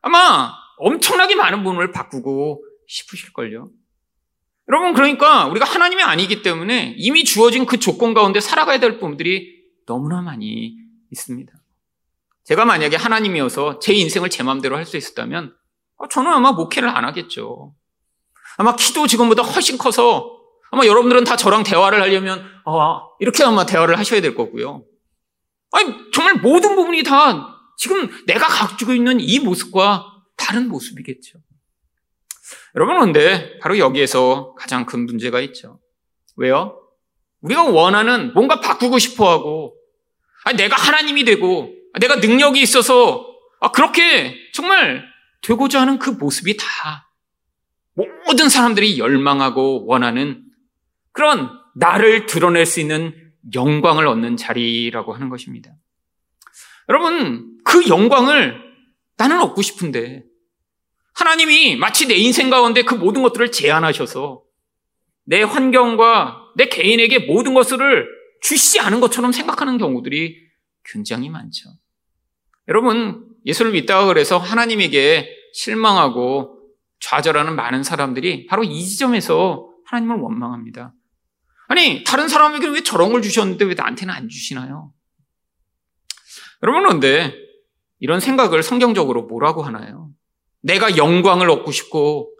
아마 0.00 0.52
엄청나게 0.78 1.34
많은 1.34 1.62
부분을 1.64 1.92
바꾸고 1.92 2.64
싶으실걸요. 2.86 3.70
여러분, 4.68 4.92
그러니까 4.92 5.46
우리가 5.46 5.64
하나님이 5.64 6.02
아니기 6.02 6.42
때문에 6.42 6.94
이미 6.98 7.24
주어진 7.24 7.64
그 7.64 7.78
조건 7.78 8.12
가운데 8.14 8.40
살아가야 8.40 8.78
될 8.80 8.98
부분들이 8.98 9.62
너무나 9.86 10.20
많이 10.20 10.74
있습니다. 11.10 11.52
제가 12.44 12.64
만약에 12.64 12.96
하나님이어서 12.96 13.78
제 13.78 13.94
인생을 13.94 14.30
제 14.30 14.42
마음대로 14.42 14.76
할 14.76 14.84
수 14.84 14.96
있었다면 14.96 15.54
어, 15.96 16.08
저는 16.08 16.30
아마 16.32 16.52
목회를 16.52 16.88
안 16.88 17.04
하겠죠. 17.04 17.74
아마 18.58 18.74
키도 18.76 19.06
지금보다 19.06 19.42
훨씬 19.42 19.78
커서 19.78 20.30
아마 20.70 20.84
여러분들은 20.86 21.24
다 21.24 21.36
저랑 21.36 21.62
대화를 21.62 22.00
하려면 22.02 22.44
아, 22.66 23.00
이렇게 23.20 23.44
아마 23.44 23.64
대화를 23.64 23.98
하셔야 23.98 24.20
될 24.20 24.34
거고요. 24.34 24.84
아니, 25.72 25.94
정말 26.12 26.34
모든 26.36 26.76
부분이 26.76 27.02
다 27.02 27.54
지금 27.78 28.10
내가 28.26 28.46
가지고 28.46 28.92
있는 28.92 29.18
이 29.20 29.38
모습과 29.40 30.04
다른 30.36 30.68
모습이겠죠. 30.68 31.38
여러분, 32.74 33.00
근데 33.00 33.58
바로 33.60 33.78
여기에서 33.78 34.54
가장 34.54 34.86
큰 34.86 35.06
문제가 35.06 35.40
있죠. 35.40 35.80
왜요? 36.36 36.80
우리가 37.40 37.64
원하는 37.64 38.32
뭔가 38.34 38.60
바꾸고 38.60 38.98
싶어 38.98 39.30
하고, 39.30 39.74
아, 40.44 40.52
내가 40.52 40.76
하나님이 40.76 41.24
되고, 41.24 41.72
아, 41.94 41.98
내가 41.98 42.16
능력이 42.16 42.60
있어서, 42.60 43.26
아, 43.60 43.70
그렇게 43.72 44.36
정말 44.52 45.04
되고자 45.42 45.80
하는 45.80 45.98
그 45.98 46.10
모습이 46.10 46.56
다 46.56 47.10
모든 48.26 48.48
사람들이 48.48 48.98
열망하고 48.98 49.86
원하는 49.86 50.44
그런 51.12 51.50
나를 51.74 52.26
드러낼 52.26 52.66
수 52.66 52.80
있는 52.80 53.32
영광을 53.54 54.06
얻는 54.06 54.36
자리라고 54.36 55.14
하는 55.14 55.28
것입니다. 55.28 55.72
여러분, 56.88 57.58
그 57.64 57.88
영광을 57.88 58.60
나는 59.16 59.40
얻고 59.40 59.62
싶은데, 59.62 60.24
하나님이 61.18 61.74
마치 61.74 62.06
내 62.06 62.14
인생 62.14 62.48
가운데 62.48 62.82
그 62.82 62.94
모든 62.94 63.22
것들을 63.22 63.50
제한하셔서 63.50 64.42
내 65.24 65.42
환경과 65.42 66.52
내 66.56 66.68
개인에게 66.68 67.18
모든 67.20 67.54
것을 67.54 68.08
주시지 68.40 68.78
않은 68.80 69.00
것처럼 69.00 69.32
생각하는 69.32 69.78
경우들이 69.78 70.36
굉장히 70.84 71.28
많죠. 71.28 71.70
여러분, 72.68 73.26
예수를 73.44 73.72
믿다가 73.72 74.06
그래서 74.06 74.38
하나님에게 74.38 75.28
실망하고 75.54 76.60
좌절하는 77.00 77.56
많은 77.56 77.82
사람들이 77.82 78.46
바로 78.46 78.62
이 78.62 78.84
지점에서 78.84 79.68
하나님을 79.86 80.16
원망합니다. 80.16 80.94
아니, 81.66 82.04
다른 82.04 82.28
사람에게는 82.28 82.74
왜 82.74 82.82
저런 82.82 83.10
걸 83.10 83.22
주셨는데 83.22 83.64
왜 83.64 83.74
나한테는 83.74 84.14
안 84.14 84.28
주시나요? 84.28 84.92
여러분, 86.62 86.82
그런데 86.84 87.34
이런 87.98 88.20
생각을 88.20 88.62
성경적으로 88.62 89.24
뭐라고 89.24 89.62
하나요? 89.62 90.07
내가 90.62 90.96
영광을 90.96 91.50
얻고 91.50 91.70
싶고, 91.70 92.30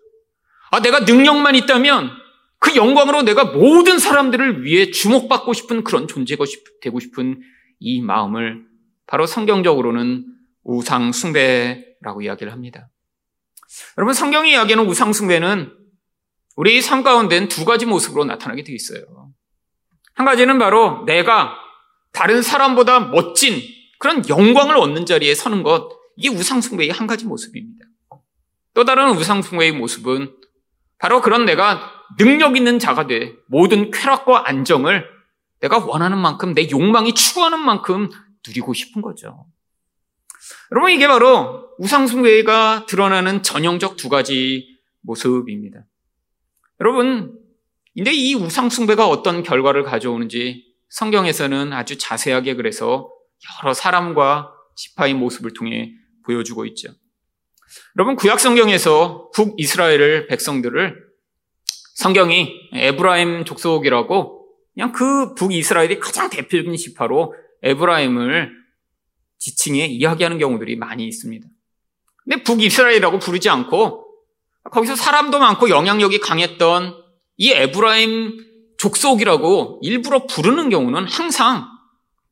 아, 0.70 0.80
내가 0.80 1.00
능력만 1.00 1.54
있다면 1.54 2.10
그 2.58 2.76
영광으로 2.76 3.22
내가 3.22 3.44
모든 3.44 3.98
사람들을 3.98 4.64
위해 4.64 4.90
주목받고 4.90 5.52
싶은 5.52 5.84
그런 5.84 6.08
존재가 6.08 6.44
되고 6.80 7.00
싶은 7.00 7.40
이 7.78 8.00
마음을 8.00 8.64
바로 9.06 9.26
성경적으로는 9.26 10.26
우상 10.64 11.12
숭배라고 11.12 12.22
이야기를 12.22 12.52
합니다. 12.52 12.90
여러분 13.96 14.12
성경이 14.14 14.50
이야기하는 14.50 14.88
우상 14.88 15.12
숭배는 15.12 15.72
우리 16.56 16.82
삶 16.82 17.02
가운데는 17.02 17.48
두 17.48 17.64
가지 17.64 17.86
모습으로 17.86 18.24
나타나게 18.24 18.64
되어 18.64 18.74
있어요. 18.74 19.32
한 20.14 20.26
가지는 20.26 20.58
바로 20.58 21.04
내가 21.06 21.54
다른 22.12 22.42
사람보다 22.42 22.98
멋진 23.10 23.62
그런 24.00 24.28
영광을 24.28 24.76
얻는 24.76 25.06
자리에 25.06 25.34
서는 25.34 25.62
것, 25.62 25.88
이게 26.16 26.28
우상숭배의 26.28 26.90
한 26.90 27.06
가지 27.06 27.24
모습입니다. 27.26 27.77
또 28.78 28.84
다른 28.84 29.10
우상숭배의 29.16 29.72
모습은 29.72 30.36
바로 30.98 31.20
그런 31.20 31.44
내가 31.44 31.90
능력 32.16 32.56
있는 32.56 32.78
자가 32.78 33.08
돼 33.08 33.34
모든 33.48 33.90
쾌락과 33.90 34.48
안정을 34.48 35.04
내가 35.58 35.84
원하는 35.84 36.16
만큼 36.16 36.54
내 36.54 36.70
욕망이 36.70 37.12
추구하는 37.12 37.58
만큼 37.58 38.08
누리고 38.46 38.74
싶은 38.74 39.02
거죠. 39.02 39.46
여러분 40.70 40.92
이게 40.92 41.08
바로 41.08 41.70
우상숭배가 41.78 42.86
드러나는 42.86 43.42
전형적 43.42 43.96
두 43.96 44.08
가지 44.08 44.78
모습입니다. 45.00 45.80
여러분, 46.80 47.36
근데 47.96 48.12
이 48.12 48.36
우상숭배가 48.36 49.08
어떤 49.08 49.42
결과를 49.42 49.82
가져오는지 49.82 50.72
성경에서는 50.90 51.72
아주 51.72 51.98
자세하게 51.98 52.54
그래서 52.54 53.10
여러 53.60 53.74
사람과 53.74 54.52
지파의 54.76 55.14
모습을 55.14 55.52
통해 55.52 55.90
보여주고 56.24 56.64
있죠. 56.66 56.92
여러분 57.96 58.16
구약 58.16 58.40
성경에서 58.40 59.30
북이스라엘 59.34 60.26
백성들을 60.28 61.08
성경이 61.94 62.70
에브라임 62.72 63.44
족속이라고 63.44 64.46
그냥 64.74 64.92
그 64.92 65.34
북이스라엘이 65.34 65.98
가장 65.98 66.30
대표적인 66.30 66.76
지파로 66.76 67.34
에브라임을 67.62 68.52
지칭해 69.38 69.86
이야기하는 69.86 70.38
경우들이 70.38 70.76
많이 70.76 71.06
있습니다. 71.06 71.46
근데 72.24 72.42
북이스라엘이라고 72.42 73.18
부르지 73.18 73.48
않고 73.48 74.06
거기서 74.70 74.96
사람도 74.96 75.38
많고 75.38 75.70
영향력이 75.70 76.20
강했던 76.20 76.94
이 77.38 77.50
에브라임 77.50 78.46
족속이라고 78.78 79.80
일부러 79.82 80.26
부르는 80.26 80.70
경우는 80.70 81.06
항상 81.06 81.66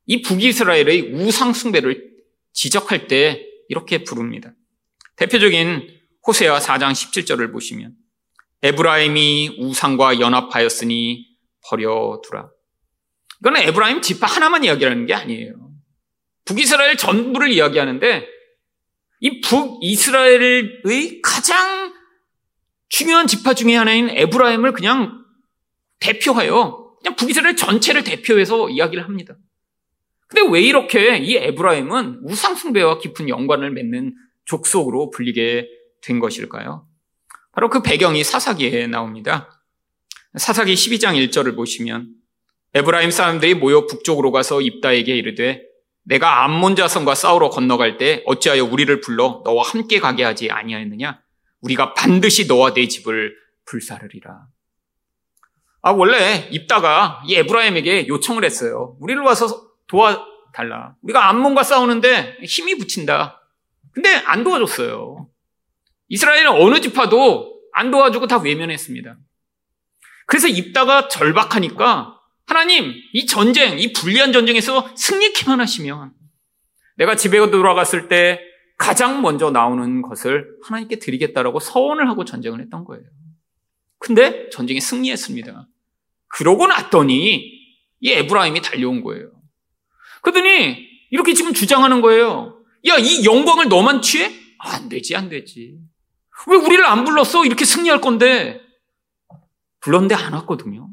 이 0.07 0.23
북이스라엘의 0.23 1.15
우상숭배를 1.15 2.11
지적할 2.53 3.09
때 3.09 3.45
이렇게 3.69 4.05
부릅니다. 4.05 4.53
대표적인 5.17 5.89
호세아 6.27 6.59
4장 6.59 6.93
17절을 6.93 7.53
보시면 7.53 7.95
에브라임이 8.63 9.57
우상과 9.59 10.21
연합하였으니 10.21 11.27
버려두라. 11.69 12.51
이거는 13.41 13.61
에브라임 13.63 14.01
지파 14.03 14.27
하나만 14.27 14.65
이야기하는 14.65 15.07
게 15.07 15.15
아니에요. 15.15 15.55
북이스라엘 16.45 16.97
전부를 16.97 17.51
이야기하는데 17.51 18.27
이 19.21 19.41
북이스라엘의 19.41 21.21
가장 21.23 21.95
중요한 22.89 23.27
지파 23.27 23.55
중의 23.55 23.77
하나인 23.77 24.09
에브라임을 24.11 24.73
그냥 24.73 25.25
대표하여 26.01 26.97
그냥 27.01 27.17
북이스라엘 27.17 27.57
전체를 27.57 28.05
대표해서 28.05 28.69
이야기를 28.69 29.05
합니다. 29.05 29.37
근데 30.29 30.51
왜 30.51 30.61
이렇게 30.61 31.19
이 31.19 31.37
에브라임은 31.37 32.21
우상숭배와 32.25 32.99
깊은 32.99 33.29
연관을 33.29 33.71
맺는 33.71 34.15
족속으로 34.47 35.11
불리게 35.11 35.69
된 36.03 36.19
것일까요? 36.19 36.87
바로 37.53 37.71
그 37.71 37.83
배경이 37.83 38.25
사사기에 38.25 38.87
나옵니다. 38.87 39.63
사사기 40.37 40.75
12장 40.75 41.15
1절을 41.29 41.57
보시면 41.57 42.09
에브라임 42.75 43.11
사람들이 43.11 43.55
모여 43.55 43.87
북쪽으로 43.87 44.33
가서 44.33 44.61
입다에게 44.61 45.17
이르되 45.17 45.63
내가 46.05 46.45
암몬 46.45 46.77
자손과 46.77 47.15
싸우러 47.15 47.51
건너갈 47.51 47.97
때 47.97 48.23
어찌하여 48.27 48.65
우리를 48.65 49.01
불러 49.01 49.43
너와 49.45 49.65
함께 49.65 49.99
가게 49.99 50.23
하지 50.23 50.51
아니하였느냐? 50.51 51.21
우리가 51.63 51.95
반드시 51.95 52.47
너와 52.47 52.75
내 52.75 52.87
집을 52.87 53.35
불사르리라. 53.65 54.47
아 55.83 55.91
원래 55.91 56.49
입다가 56.51 57.23
이 57.27 57.35
에브라임에게 57.37 58.09
요청을 58.09 58.45
했어요. 58.45 58.97
우리를 59.01 59.21
와서 59.23 59.71
도와달라. 59.87 60.95
우리가 61.03 61.29
암몬과 61.29 61.63
싸우는데 61.63 62.39
힘이 62.45 62.77
붙인다. 62.77 63.41
근데 63.97 64.11
안 64.11 64.45
도와줬어요. 64.45 65.27
이스라엘은 66.09 66.51
어느 66.51 66.83
지파도 66.83 67.63
안 67.73 67.91
도와주고 67.91 68.27
다 68.27 68.37
외면했습니다. 68.37 69.17
그래서 70.27 70.49
입다가 70.49 71.09
절박하니까 71.09 72.21
하나님, 72.47 72.93
이 73.15 73.25
전쟁, 73.25 73.79
이 73.79 73.95
불리한 73.95 74.35
전쟁에서 74.35 74.95
승리케만 74.95 75.63
하시면 75.63 76.13
내가 76.97 77.17
집에 77.17 77.39
돌아갔을 77.51 78.09
때 78.09 78.39
가장 78.77 79.23
먼저 79.23 79.51
나오는 79.51 80.03
것을 80.03 80.59
하나님께 80.65 80.99
드리겠다라고 80.99 81.59
서원을 81.59 82.07
하고 82.07 82.27
전쟁을 82.27 82.61
했던 82.61 82.85
거예요. 82.85 83.03
근데 83.99 84.51
전쟁에 84.51 84.79
승리했습니다. 84.79 85.67
그러고 86.29 86.67
났더니 86.67 87.51
이 88.01 88.13
에브라임이 88.13 88.61
달려온 88.61 89.03
거예요. 89.03 89.31
그러더니 90.21 90.87
이렇게 91.11 91.33
지금 91.33 91.55
주장하는 91.55 92.03
거예요. 92.03 92.56
야, 92.89 92.97
이 92.99 93.25
영광을 93.25 93.69
너만 93.69 94.03
취해? 94.03 94.33
안 94.59 94.89
되지, 94.89 95.17
안 95.17 95.29
되지. 95.29 95.79
왜 96.49 96.57
우리를 96.57 96.85
안 96.85 97.05
불렀어? 97.05 97.45
이렇게 97.45 97.65
승리할 97.65 98.01
건데. 98.01 98.61
불렀는데 99.81 100.15
안 100.15 100.33
왔거든요. 100.35 100.91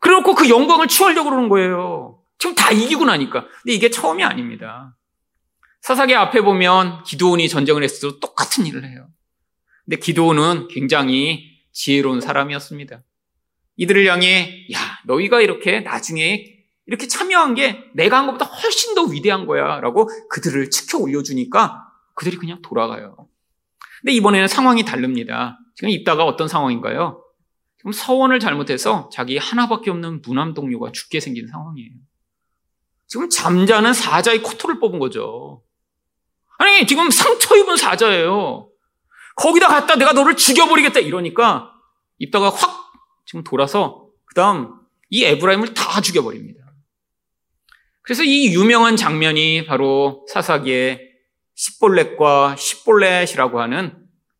그래놓고 0.00 0.34
그 0.34 0.48
영광을 0.48 0.86
취하려고 0.86 1.30
그러는 1.30 1.48
거예요. 1.48 2.22
지금 2.38 2.54
다 2.54 2.70
이기고 2.70 3.04
나니까. 3.04 3.46
근데 3.62 3.72
이게 3.72 3.90
처음이 3.90 4.22
아닙니다. 4.22 4.96
사사기 5.80 6.14
앞에 6.14 6.40
보면 6.40 7.02
기도원이 7.04 7.48
전쟁을 7.48 7.82
했을 7.82 8.08
때도 8.08 8.20
똑같은 8.20 8.66
일을 8.66 8.84
해요. 8.84 9.08
근데 9.84 9.98
기도원은 9.98 10.68
굉장히 10.68 11.62
지혜로운 11.72 12.20
사람이었습니다. 12.20 13.02
이들을 13.76 14.06
향해 14.06 14.66
야 14.72 14.78
너희가 15.06 15.40
이렇게 15.40 15.80
나중에 15.80 16.57
이렇게 16.88 17.06
참여한 17.06 17.54
게 17.54 17.84
내가 17.94 18.16
한 18.18 18.26
것보다 18.26 18.46
훨씬 18.46 18.94
더 18.94 19.02
위대한 19.02 19.46
거야 19.46 19.78
라고 19.80 20.08
그들을 20.30 20.70
치켜 20.70 20.96
올려주니까 20.98 21.84
그들이 22.14 22.38
그냥 22.38 22.62
돌아가요. 22.62 23.28
근데 24.00 24.12
이번에는 24.14 24.48
상황이 24.48 24.84
다릅니다. 24.86 25.58
지금 25.74 25.90
입다가 25.90 26.24
어떤 26.24 26.48
상황인가요? 26.48 27.22
지금 27.76 27.92
서원을 27.92 28.40
잘못해서 28.40 29.10
자기 29.12 29.36
하나밖에 29.36 29.90
없는 29.90 30.22
무남 30.22 30.54
동료가 30.54 30.90
죽게 30.90 31.20
생긴 31.20 31.46
상황이에요. 31.46 31.90
지금 33.06 33.28
잠자는 33.28 33.92
사자의 33.92 34.42
코토를 34.42 34.80
뽑은 34.80 34.98
거죠. 34.98 35.62
아니, 36.56 36.86
지금 36.86 37.10
상처 37.10 37.54
입은 37.56 37.76
사자예요. 37.76 38.70
거기다 39.36 39.68
갖다 39.68 39.96
내가 39.96 40.14
너를 40.14 40.36
죽여버리겠다 40.36 41.00
이러니까 41.00 41.70
입다가 42.16 42.48
확 42.48 42.92
지금 43.26 43.44
돌아서 43.44 44.08
그 44.24 44.34
다음 44.34 44.74
이 45.10 45.24
에브라임을 45.24 45.74
다 45.74 46.00
죽여버립니다. 46.00 46.57
그래서 48.08 48.24
이 48.24 48.54
유명한 48.54 48.96
장면이 48.96 49.66
바로 49.66 50.24
사사기의 50.32 50.98
십볼렛과 51.56 52.56
십볼렛이라고 52.56 53.60
하는 53.60 53.98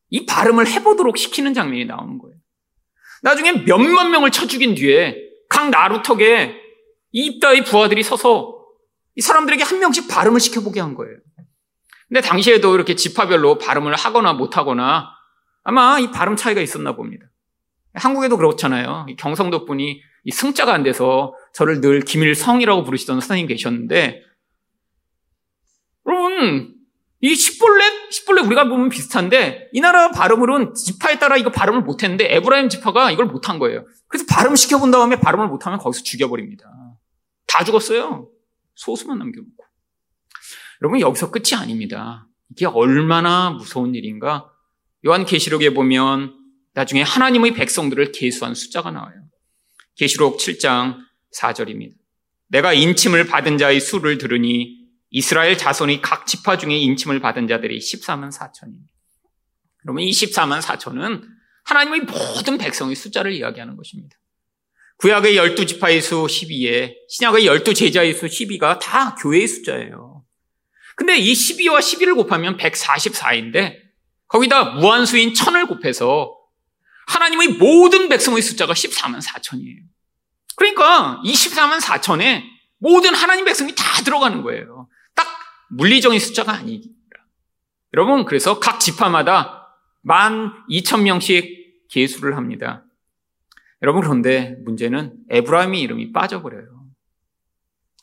이 0.09 0.25
발음을 0.25 0.67
해보도록 0.67 1.19
시키는 1.19 1.53
장면이 1.53 1.85
나오는 1.85 2.17
거예요. 2.17 2.35
나중에 3.21 3.51
몇만 3.67 4.09
명을 4.09 4.31
쳐 4.31 4.47
죽인 4.47 4.73
뒤에 4.73 5.17
각각 5.49 5.69
나루턱에 5.69 6.55
이 7.11 7.25
입다의 7.27 7.63
부하들이 7.63 8.01
서서 8.01 8.55
이 9.13 9.21
사람들에게 9.21 9.63
한 9.63 9.77
명씩 9.77 10.07
발음을 10.07 10.39
시켜보게 10.39 10.79
한 10.79 10.95
거예요. 10.95 11.17
근데 12.07 12.21
당시에도 12.21 12.73
이렇게 12.73 12.95
지파별로 12.95 13.59
발음을 13.59 13.93
하거나 13.93 14.33
못하거나 14.33 15.11
아마 15.63 15.99
이 15.99 16.09
발음 16.09 16.35
차이가 16.35 16.59
있었나 16.59 16.95
봅니다. 16.95 17.27
한국에도 17.93 18.35
그렇잖아요. 18.35 19.05
경성도 19.19 19.65
분이 19.65 20.01
이 20.23 20.31
승자가 20.31 20.73
안 20.73 20.81
돼서 20.81 21.35
저를 21.53 21.81
늘 21.81 22.01
김일성이라고 22.01 22.83
부르시던 22.83 23.19
선생님 23.19 23.47
계셨는데, 23.47 24.23
여러분, 26.07 26.75
이 27.21 27.35
십볼렛, 27.35 28.11
십볼렛 28.11 28.45
우리가 28.45 28.67
보면 28.69 28.89
비슷한데, 28.89 29.69
이 29.73 29.81
나라 29.81 30.11
발음으로는 30.11 30.73
지파에 30.73 31.19
따라 31.19 31.37
이거 31.37 31.51
발음을 31.51 31.81
못했는데, 31.81 32.33
에브라임 32.35 32.69
지파가 32.69 33.11
이걸 33.11 33.25
못한 33.25 33.59
거예요. 33.59 33.85
그래서 34.07 34.25
발음 34.29 34.55
시켜본 34.55 34.91
다음에 34.91 35.19
발음을 35.19 35.47
못하면 35.47 35.79
거기서 35.79 36.03
죽여버립니다. 36.03 36.65
다 37.47 37.63
죽었어요. 37.63 38.29
소수만 38.75 39.19
남겨놓고. 39.19 39.65
여러분, 40.81 40.99
여기서 41.01 41.31
끝이 41.31 41.55
아닙니다. 41.55 42.27
이게 42.51 42.65
얼마나 42.65 43.51
무서운 43.51 43.93
일인가? 43.95 44.49
요한계시록에 45.05 45.73
보면 45.73 46.35
나중에 46.73 47.01
하나님의 47.01 47.53
백성들을 47.53 48.11
계수한 48.11 48.55
숫자가 48.55 48.91
나와요. 48.91 49.15
계시록 49.95 50.37
7장 50.37 50.97
4절입니다. 51.35 51.93
내가 52.47 52.73
인침을 52.73 53.27
받은 53.27 53.57
자의 53.57 53.79
수를 53.79 54.17
들으니 54.17 54.79
이스라엘 55.11 55.57
자손이 55.57 56.01
각 56.01 56.25
지파 56.27 56.57
중에 56.57 56.77
인침을 56.77 57.19
받은 57.19 57.47
자들이 57.47 57.79
14만 57.79 58.31
4천입니다. 58.31 58.89
그러면 59.77 60.03
이 60.03 60.11
14만 60.11 60.61
4천은 60.61 61.23
하나님의 61.63 62.01
모든 62.01 62.57
백성의 62.57 62.95
숫자를 62.95 63.31
이야기하는 63.33 63.75
것입니다. 63.75 64.17
구약의 64.97 65.35
12지파의 65.35 66.01
수 66.01 66.25
12에 66.25 66.95
신약의 67.07 67.45
12제자의 67.45 68.13
수 68.17 68.25
12가 68.25 68.79
다 68.79 69.15
교회의 69.15 69.47
숫자예요. 69.47 70.25
근데 70.95 71.17
이 71.17 71.31
12와 71.31 71.79
12를 71.79 72.15
곱하면 72.15 72.57
144인데 72.57 73.77
거기다 74.27 74.75
무한수인 74.75 75.33
천을 75.33 75.67
곱해서 75.67 76.35
하나님의 77.07 77.53
모든 77.53 78.09
백성의 78.09 78.41
숫자가 78.41 78.73
14만 78.73 79.21
4천이에요. 79.21 79.79
그러니까 80.59 81.21
이 81.23 81.31
14만 81.31 81.79
4천에 81.79 82.43
모든 82.79 83.15
하나님 83.15 83.45
백성이 83.45 83.73
다 83.75 84.03
들어가는 84.03 84.41
거예요. 84.41 84.89
딱 85.15 85.25
물리적인 85.69 86.19
숫자가 86.19 86.53
아닙니다. 86.53 86.93
여러분, 87.93 88.25
그래서 88.25 88.59
각 88.59 88.79
지파마다 88.79 89.77
만 90.01 90.51
2천 90.69 91.03
명씩 91.03 91.87
계수를 91.89 92.35
합니다. 92.35 92.83
여러분, 93.81 94.01
그런데 94.01 94.57
문제는 94.65 95.13
에브라임의 95.29 95.81
이름이 95.81 96.11
빠져버려요. 96.11 96.87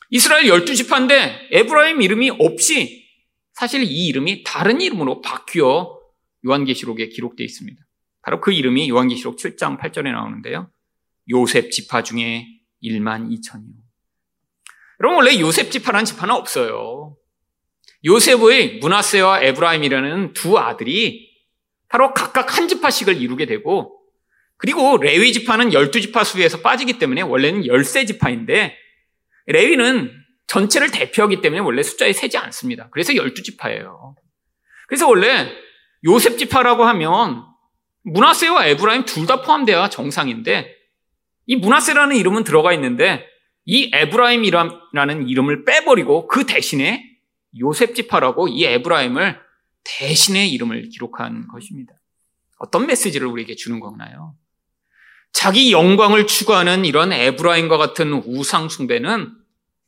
이스라엘 0.09 0.45
12지파인데 0.45 1.49
에브라임 1.51 2.01
이름이 2.01 2.31
없이 2.39 3.05
사실 3.53 3.83
이 3.83 4.07
이름이 4.07 4.43
다른 4.43 4.81
이름으로 4.81 5.21
바뀌어 5.21 5.99
요한계시록에 6.45 7.09
기록되어 7.09 7.45
있습니다. 7.45 7.81
바로 8.21 8.41
그 8.41 8.51
이름이 8.51 8.89
요한계시록 8.89 9.37
7장 9.37 9.79
8절에 9.79 10.11
나오는데요. 10.11 10.71
요셉 11.29 11.71
지파 11.71 12.03
중에 12.03 12.47
1만 12.83 13.29
2천이요. 13.29 13.73
여러분 14.99 15.17
원래 15.17 15.39
요셉 15.39 15.71
지파라는 15.71 16.05
지파는 16.05 16.33
없어요. 16.33 17.17
요셉의 18.05 18.77
문하세와 18.79 19.41
에브라임이라는 19.41 20.33
두 20.33 20.57
아들이 20.57 21.27
바로 21.89 22.13
각각 22.13 22.57
한 22.57 22.67
지파씩을 22.67 23.21
이루게 23.21 23.45
되고 23.45 23.99
그리고 24.57 24.97
레위 24.97 25.33
지파는 25.33 25.69
12지파 25.69 26.23
수에서 26.23 26.61
빠지기 26.61 26.99
때문에 26.99 27.21
원래는 27.21 27.63
13지파인데 27.63 28.73
레위는 29.47 30.11
전체를 30.47 30.91
대표하기 30.91 31.41
때문에 31.41 31.59
원래 31.59 31.83
숫자에 31.83 32.13
세지 32.13 32.37
않습니다. 32.37 32.89
그래서 32.91 33.13
12지파예요. 33.13 34.15
그래서 34.87 35.07
원래 35.07 35.51
요셉 36.05 36.37
지파라고 36.37 36.85
하면 36.85 37.43
문하세와 38.03 38.67
에브라임 38.67 39.05
둘 39.05 39.27
다 39.27 39.41
포함되어야 39.41 39.89
정상인데 39.89 40.76
이 41.47 41.55
문하세라는 41.55 42.15
이름은 42.15 42.43
들어가 42.43 42.73
있는데 42.73 43.25
이 43.65 43.89
에브라임이라는 43.93 45.27
이름을 45.27 45.65
빼버리고 45.65 46.27
그 46.27 46.45
대신에 46.45 47.03
요셉 47.59 47.95
지파라고 47.95 48.47
이 48.47 48.63
에브라임을 48.65 49.39
대신의 49.83 50.51
이름을 50.51 50.89
기록한 50.89 51.47
것입니다. 51.47 51.93
어떤 52.59 52.85
메시지를 52.85 53.27
우리에게 53.27 53.55
주는 53.55 53.79
거나요? 53.79 54.35
자기 55.31 55.71
영광을 55.71 56.27
추구하는 56.27 56.85
이런 56.85 57.13
에브라임과 57.13 57.77
같은 57.77 58.13
우상 58.25 58.69
숭배는 58.69 59.31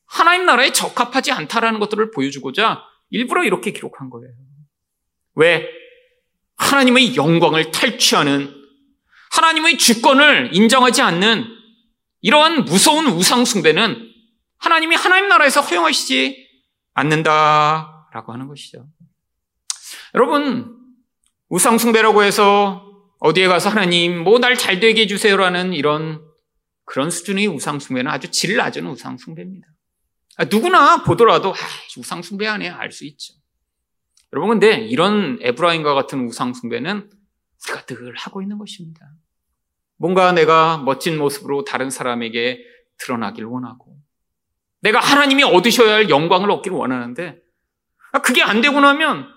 하나님 0.05 0.45
나라에 0.45 0.71
적합하지 0.71 1.31
않다라는 1.31 1.79
것들을 1.79 2.11
보여주고자 2.11 2.83
일부러 3.09 3.43
이렇게 3.43 3.71
기록한 3.71 4.09
거예요. 4.09 4.33
왜? 5.35 5.67
하나님의 6.57 7.15
영광을 7.15 7.71
탈취하는 7.71 8.58
하나님의 9.31 9.77
주권을 9.77 10.49
인정하지 10.53 11.01
않는 11.01 11.45
이러한 12.21 12.65
무서운 12.65 13.07
우상숭배는 13.07 14.09
하나님이 14.57 14.95
하나님 14.95 15.29
나라에서 15.29 15.61
허용하시지 15.61 16.47
않는다라고 16.93 18.33
하는 18.33 18.47
것이죠. 18.47 18.87
여러분, 20.15 20.75
우상숭배라고 21.49 22.23
해서 22.23 22.85
어디에 23.19 23.47
가서 23.47 23.69
하나님, 23.69 24.23
뭐 24.23 24.39
날 24.39 24.55
잘 24.57 24.79
되게 24.79 25.01
해주세요라는 25.01 25.73
이런 25.73 26.21
그런 26.85 27.09
수준의 27.09 27.47
우상숭배는 27.47 28.09
아주 28.09 28.31
질 28.31 28.55
낮은 28.57 28.85
우상숭배입니다. 28.87 29.67
아, 30.37 30.45
누구나 30.45 31.03
보더라도, 31.03 31.51
아, 31.51 31.55
우상숭배하네, 31.97 32.69
알수 32.69 33.05
있죠. 33.05 33.33
여러분, 34.33 34.59
근데 34.59 34.77
이런 34.77 35.37
에브라임과 35.41 35.93
같은 35.93 36.25
우상숭배는 36.27 37.09
우리가 37.67 37.85
늘 37.85 38.15
하고 38.15 38.41
있는 38.41 38.57
것입니다. 38.57 39.11
뭔가 39.97 40.31
내가 40.31 40.77
멋진 40.77 41.17
모습으로 41.17 41.65
다른 41.65 41.89
사람에게 41.89 42.63
드러나길 42.97 43.45
원하고, 43.45 43.99
내가 44.81 44.99
하나님이 44.99 45.43
얻으셔야 45.43 45.93
할 45.93 46.09
영광을 46.09 46.49
얻기를 46.51 46.77
원하는데, 46.77 47.41
아, 48.11 48.21
그게 48.21 48.41
안 48.41 48.61
되고 48.61 48.79
나면 48.79 49.27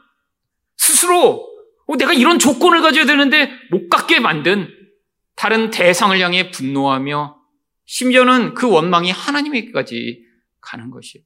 스스로 0.77 1.53
어, 1.87 1.97
내가 1.97 2.13
이런 2.13 2.39
조건을 2.39 2.81
가져야 2.81 3.05
되는데 3.05 3.51
못 3.71 3.89
갖게 3.89 4.21
만든 4.21 4.69
다른 5.35 5.71
대상을 5.71 6.19
향해 6.21 6.51
분노하며 6.51 7.37
심지어는 7.87 8.55
그 8.55 8.71
원망이 8.71 9.11
하나님에게까지 9.11 10.25
가는 10.61 10.91
것이에요. 10.91 11.25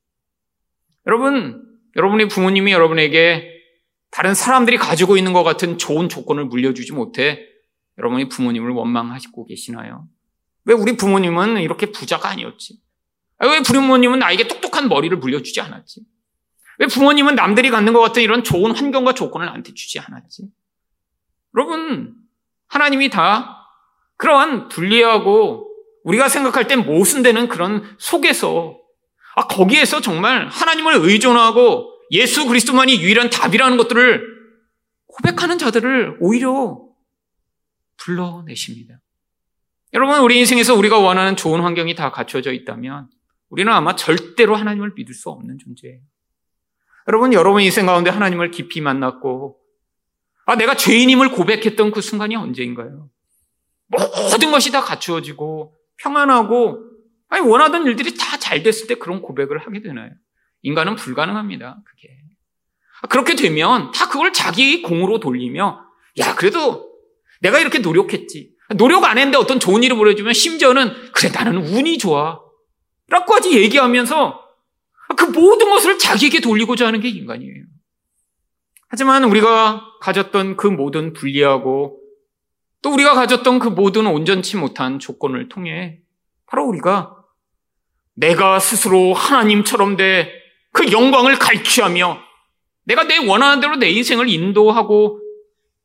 여러분, 1.07 1.63
여러분의 1.95 2.29
부모님이 2.29 2.73
여러분에게 2.73 3.56
다른 4.11 4.35
사람들이 4.35 4.79
가지고 4.79 5.17
있는 5.17 5.33
것 5.33 5.43
같은 5.43 5.79
좋은 5.79 6.09
조건을 6.09 6.47
물려주지 6.47 6.93
못해 6.93 7.41
여러분이 7.99 8.29
부모님을 8.29 8.71
원망하시고 8.71 9.47
계시나요? 9.47 10.09
왜 10.65 10.75
우리 10.75 10.97
부모님은 10.97 11.61
이렇게 11.63 11.93
부자가 11.93 12.29
아니었지? 12.29 12.79
왜 13.41 13.61
부모님은 13.63 14.19
나에게 14.19 14.49
똑똑한 14.49 14.89
머리를 14.89 15.17
물려주지 15.19 15.61
않았지? 15.61 16.03
왜 16.79 16.87
부모님은 16.87 17.35
남들이 17.35 17.71
갖는 17.71 17.93
것 17.93 18.01
같은 18.01 18.23
이런 18.23 18.45
좋은 18.45 18.75
환경과 18.75 19.15
조건을 19.15 19.47
나한테 19.47 19.75
주지 19.75 19.99
않았지? 19.99 20.49
여러분, 21.55 22.15
하나님이 22.69 23.11
다 23.11 23.67
그러한 24.17 24.69
불리하고 24.69 25.71
우리가 26.05 26.29
생각할 26.29 26.67
땐 26.67 26.85
모순되는 26.85 27.49
그런 27.49 27.97
속에서 27.99 28.79
아, 29.35 29.47
거기에서 29.47 30.01
정말 30.01 30.49
하나님을 30.49 30.97
의존하고 30.97 31.93
예수 32.11 32.47
그리스도만이 32.47 33.01
유일한 33.03 33.31
답이라는 33.31 33.77
것들을 33.77 34.37
고백하는 35.07 35.59
자들을 35.59 36.19
오히려 36.21 36.81
불러내십니다. 37.97 39.01
여러분, 39.95 40.21
우리 40.21 40.39
인생에서 40.39 40.75
우리가 40.75 40.99
원하는 40.99 41.37
좋은 41.37 41.61
환경이 41.61 41.95
다 41.95 42.11
갖춰져 42.11 42.53
있다면 42.53 43.09
우리는 43.49 43.73
아마 43.73 43.97
절대로 43.97 44.57
하나님을 44.57 44.93
믿을 44.95 45.15
수 45.15 45.31
없는 45.31 45.59
존재예요. 45.59 46.01
여러분, 47.09 47.33
여러분 47.33 47.63
인생 47.63 47.87
가운데 47.87 48.11
하나님을 48.11 48.51
깊이 48.51 48.81
만났고, 48.81 49.59
아, 50.45 50.57
내가 50.57 50.77
죄인임을 50.77 51.31
고백했던 51.31 51.93
그 51.93 52.01
순간이 52.01 52.37
언제인가요? 52.37 53.09
모든 53.89 54.51
것이 54.51 54.73
다 54.73 54.81
갖추어지고, 54.81 55.75
평안하고, 55.99 56.91
아니, 57.29 57.47
원하던 57.47 57.87
일들이 57.87 58.15
다 58.17 58.37
잘 58.47 58.63
됐을 58.63 58.87
때 58.87 58.95
그런 58.95 59.23
고백을 59.23 59.59
하게 59.59 59.83
되나요? 59.83 60.13
인간은 60.67 60.97
불가능합니다, 60.97 61.79
그게. 61.85 62.09
아, 63.01 63.07
그렇게 63.07 63.37
되면 63.37 63.93
다 63.93 64.09
그걸 64.09 64.33
자기 64.33 64.83
공으로 64.83 65.21
돌리며, 65.21 65.81
야, 66.19 66.35
그래도 66.35 66.91
내가 67.41 67.61
이렇게 67.61 67.79
노력했지. 67.79 68.51
노력 68.77 69.05
안 69.05 69.17
했는데 69.17 69.39
어떤 69.39 69.61
좋은 69.61 69.85
일을 69.85 69.97
보여주면 69.97 70.33
심지어는, 70.33 71.13
그래, 71.13 71.31
나는 71.33 71.59
운이 71.59 71.99
좋아. 71.99 72.41
라고까지 73.09 73.57
얘기하면서 73.57 74.43
그 75.17 75.25
모든 75.27 75.71
것을 75.71 75.99
자기에게 75.99 76.41
돌리고자 76.41 76.89
하는 76.89 76.99
게 76.99 77.09
인간이에요. 77.11 77.63
하지만 78.89 79.23
우리가 79.23 79.85
가졌던 80.01 80.57
그 80.57 80.67
모든 80.67 81.13
불리하고 81.13 82.01
또 82.83 82.93
우리가 82.93 83.15
가졌던 83.15 83.61
그 83.61 83.69
모든 83.69 84.09
온전치 84.09 84.57
못한 84.57 84.99
조건을 84.99 85.49
통해 85.49 86.01
바로 86.47 86.67
우리가 86.67 87.17
내가 88.15 88.59
스스로 88.59 89.15
하나님처럼 89.15 89.97
돼 89.97 90.46
그 90.77 90.93
영광을 90.93 91.39
갈취하며 91.39 92.21
내가 92.85 93.05
내 93.05 93.17
원하는 93.17 93.61
대로 93.61 93.77
내 93.77 93.89
인생을 93.89 94.29
인도하고 94.29 95.23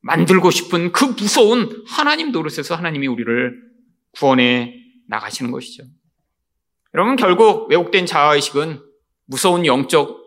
만들고 0.02 0.52
싶은 0.52 0.92
그 0.92 1.06
무서운 1.06 1.86
하나님 1.88 2.34
노릇에서 2.34 2.76
하나님이 2.76 3.08
우리를 3.08 3.58
구원해 4.12 4.76
나가시는 5.08 5.52
것이죠. 5.52 5.84
여러분 6.94 7.16
결국 7.16 7.70
왜곡된 7.70 8.06
자아의식은 8.06 8.84
무서운 9.28 9.66
영적 9.66 10.20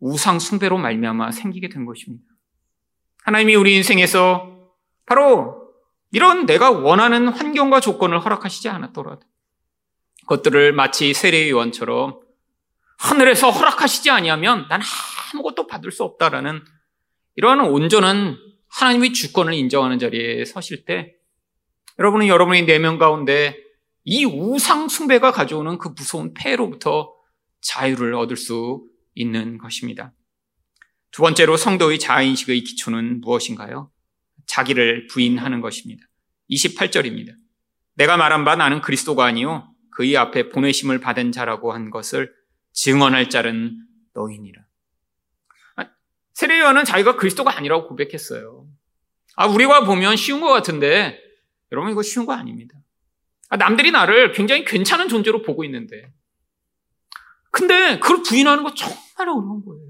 우상 0.00 0.40
숭배로 0.40 0.78
말미암아 0.78 1.30
생기게 1.30 1.68
된 1.68 1.84
것입니다. 1.84 2.24
하나님이 3.22 3.54
우리 3.54 3.76
인생에서 3.76 4.68
바로 5.06 5.70
이런 6.10 6.44
내가 6.44 6.72
원하는 6.72 7.28
환경과 7.28 7.78
조건을 7.78 8.18
허락하시지 8.18 8.68
않았더라도 8.68 9.20
그것들을 10.22 10.72
마치 10.72 11.14
세례요원처럼 11.14 12.27
하늘에서 12.98 13.50
허락하시지 13.50 14.10
아니하면 14.10 14.66
난 14.68 14.80
아무것도 15.32 15.66
받을 15.66 15.90
수 15.92 16.02
없다라는 16.02 16.60
이러한 17.36 17.60
온전한 17.60 18.36
하나님의 18.68 19.12
주권을 19.12 19.54
인정하는 19.54 19.98
자리에 19.98 20.44
서실 20.44 20.84
때 20.84 21.14
여러분은 21.98 22.26
여러분의 22.26 22.66
내면 22.66 22.98
가운데 22.98 23.56
이 24.04 24.24
우상 24.24 24.88
숭배가 24.88 25.32
가져오는 25.32 25.78
그 25.78 25.88
무서운 25.96 26.34
폐로부터 26.34 27.12
자유를 27.60 28.14
얻을 28.14 28.36
수 28.36 28.84
있는 29.14 29.58
것입니다. 29.58 30.12
두 31.10 31.22
번째로 31.22 31.56
성도의 31.56 31.98
자아인식의 31.98 32.62
기초는 32.62 33.20
무엇인가요? 33.20 33.90
자기를 34.46 35.06
부인하는 35.08 35.60
것입니다. 35.60 36.04
28절입니다. 36.50 37.34
내가 37.94 38.16
말한 38.16 38.44
바 38.44 38.56
나는 38.56 38.80
그리스도가 38.80 39.24
아니요 39.24 39.72
그의 39.90 40.16
앞에 40.16 40.48
보내심을 40.48 41.00
받은 41.00 41.32
자라고 41.32 41.72
한 41.72 41.90
것을 41.90 42.32
증언할 42.78 43.28
자는 43.28 43.76
너희니라. 44.14 44.62
아, 45.76 45.90
세례요한은 46.34 46.84
자기가 46.84 47.16
그리스도가 47.16 47.56
아니라고 47.56 47.88
고백했어요. 47.88 48.68
아, 49.34 49.46
우리가 49.46 49.84
보면 49.84 50.16
쉬운 50.16 50.40
것 50.40 50.48
같은데 50.48 51.20
여러분 51.72 51.90
이거 51.90 52.02
쉬운 52.02 52.24
거 52.24 52.32
아닙니다. 52.34 52.78
아, 53.48 53.56
남들이 53.56 53.90
나를 53.90 54.30
굉장히 54.32 54.64
괜찮은 54.64 55.08
존재로 55.08 55.42
보고 55.42 55.64
있는데 55.64 56.12
근데 57.50 57.98
그걸 57.98 58.22
부인하는 58.22 58.62
거 58.62 58.72
정말 58.74 58.98
어려운 59.18 59.64
거예요. 59.64 59.88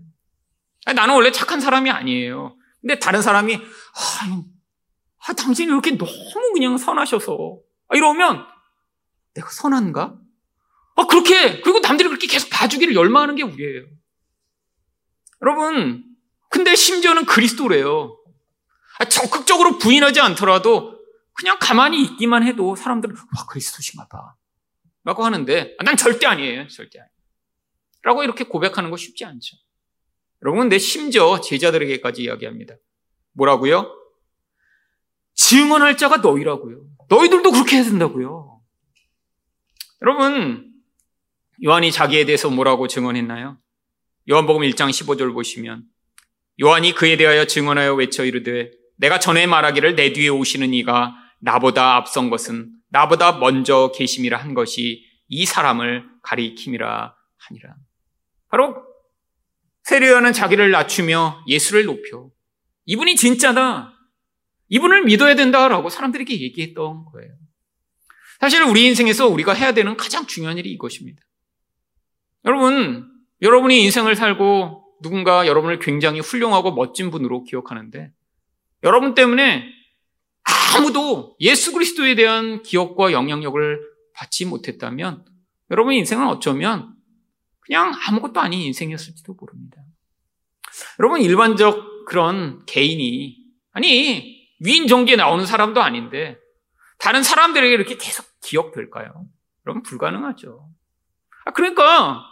아니, 0.87 0.96
나는 0.96 1.14
원래 1.14 1.31
착한 1.31 1.61
사람이 1.61 1.90
아니에요. 1.90 2.57
근데 2.81 2.98
다른 2.98 3.20
사람이 3.20 3.55
아, 3.55 4.42
아 5.27 5.33
당신이 5.35 5.70
이렇게 5.70 5.98
너무 5.98 6.53
그냥 6.55 6.79
선하셔서 6.79 7.59
아, 7.88 7.96
이러면 7.96 8.46
내가 9.35 9.51
선한가? 9.51 10.18
아, 10.98 11.06
그렇게, 11.06 11.61
그리고 11.61 11.78
남들이 11.78 12.08
그렇게 12.08 12.26
계속 12.26 12.50
봐주기를 12.50 12.96
열망하는 12.96 13.37
게 13.37 13.44
우리예요. 13.44 13.87
여러분, 15.42 16.04
근데 16.50 16.74
심지어는 16.74 17.24
그리스도래요. 17.24 18.18
아, 18.98 19.04
적극적으로 19.04 19.78
부인하지 19.78 20.18
않더라도 20.20 20.98
그냥 21.34 21.56
가만히 21.61 22.02
있기만 22.02 22.42
해도 22.42 22.74
사람들은, 22.74 23.14
와, 23.14 23.46
그리스도신가 23.48 24.08
봐. 24.08 24.34
라고 25.04 25.24
하는데, 25.24 25.76
아, 25.78 25.84
난 25.84 25.96
절대 25.96 26.26
아니에요. 26.26 26.66
절대 26.66 26.98
아니에요. 26.98 27.12
라고 28.02 28.24
이렇게 28.24 28.42
고백하는 28.42 28.90
거 28.90 28.96
쉽지 28.96 29.24
않죠. 29.24 29.56
여러분, 30.42 30.68
내 30.68 30.78
심지어 30.78 31.40
제자들에게까지 31.40 32.24
이야기합니다. 32.24 32.74
뭐라고요? 33.34 33.94
증언할 35.34 35.96
자가 35.96 36.16
너희라고요. 36.16 36.87
너희들도 37.08 37.52
그렇게 37.52 37.76
해야 37.76 37.84
된다고요. 37.84 38.61
여러분, 40.02 40.67
요한이 41.64 41.92
자기에 41.92 42.24
대해서 42.24 42.50
뭐라고 42.50 42.86
증언했나요? 42.86 43.58
요한복음 44.30 44.62
1장 44.62 44.90
15절 44.90 45.32
보시면 45.32 45.84
요한이 46.60 46.94
그에 46.94 47.16
대하여 47.16 47.46
증언하여 47.46 47.94
외쳐 47.94 48.24
이르되 48.24 48.70
내가 48.96 49.18
전에 49.18 49.46
말하기를 49.46 49.94
내 49.94 50.12
뒤에 50.12 50.28
오시는 50.28 50.74
이가 50.74 51.14
나보다 51.40 51.96
앞선 51.96 52.30
것은 52.30 52.70
나보다 52.90 53.38
먼저 53.38 53.92
계심이라 53.94 54.38
한 54.38 54.54
것이 54.54 55.04
이 55.28 55.46
사람을 55.46 56.04
가리킴이라 56.22 57.14
하니라. 57.36 57.76
바로 58.48 58.82
세례요한은 59.84 60.32
자기를 60.32 60.70
낮추며 60.70 61.44
예수를 61.46 61.84
높여 61.84 62.28
이분이 62.86 63.16
진짜다. 63.16 63.94
이분을 64.68 65.04
믿어야 65.04 65.34
된다라고 65.34 65.88
사람들에게 65.88 66.40
얘기했던 66.40 67.04
거예요. 67.06 67.32
사실 68.40 68.62
우리 68.62 68.86
인생에서 68.86 69.28
우리가 69.28 69.52
해야 69.52 69.72
되는 69.72 69.96
가장 69.96 70.26
중요한 70.26 70.58
일이 70.58 70.70
이것입니다. 70.72 71.22
여러분, 72.48 73.12
여러분이 73.42 73.82
인생을 73.84 74.16
살고 74.16 74.96
누군가 75.02 75.46
여러분을 75.46 75.78
굉장히 75.78 76.20
훌륭하고 76.20 76.72
멋진 76.72 77.11
분으로 77.11 77.44
기억하는데 77.44 78.11
여러분 78.82 79.14
때문에 79.14 79.64
아무도 80.74 81.37
예수 81.40 81.72
그리스도에 81.72 82.14
대한 82.14 82.62
기억과 82.62 83.12
영향력을 83.12 83.80
받지 84.14 84.46
못했다면 84.46 85.24
여러분 85.70 85.92
인생은 85.92 86.26
어쩌면 86.26 86.94
그냥 87.61 87.92
아무것도 87.94 88.40
아닌 88.40 88.61
인생이었을지도 88.62 89.34
모릅니다. 89.34 89.82
여러분 90.98 91.20
일반적 91.20 92.06
그런 92.06 92.64
개인이 92.64 93.37
아니 93.72 94.48
위인 94.61 94.88
정계에 94.88 95.16
나오는 95.16 95.44
사람도 95.44 95.82
아닌데 95.82 96.38
다른 96.98 97.22
사람들에게 97.22 97.72
이렇게 97.74 97.96
계속 97.98 98.24
기억될까요? 98.40 99.26
여러분 99.66 99.82
불가능하죠. 99.82 100.68
아, 101.44 101.52
그러니까 101.52 102.24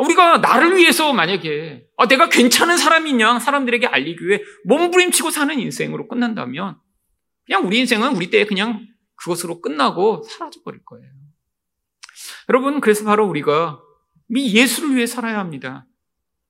우리가 0.00 0.38
나를 0.38 0.76
위해서 0.76 1.12
만약에 1.12 1.86
아, 1.96 2.06
내가 2.06 2.28
괜찮은 2.28 2.76
사람이냐 2.76 3.38
사람들에게 3.38 3.86
알리기 3.86 4.26
위해 4.26 4.42
몸부림치고 4.64 5.30
사는 5.30 5.58
인생으로 5.58 6.08
끝난다면 6.08 6.78
그냥 7.44 7.66
우리 7.66 7.78
인생은 7.78 8.16
우리 8.16 8.30
때에 8.30 8.46
그냥 8.46 8.86
그것으로 9.16 9.60
끝나고 9.60 10.22
사라져 10.22 10.60
버릴 10.64 10.82
거예요. 10.84 11.06
여러분 12.48 12.80
그래서 12.80 13.04
바로 13.04 13.26
우리가 13.26 13.80
미 14.28 14.54
예수를 14.54 14.96
위해 14.96 15.06
살아야 15.06 15.38
합니다. 15.38 15.86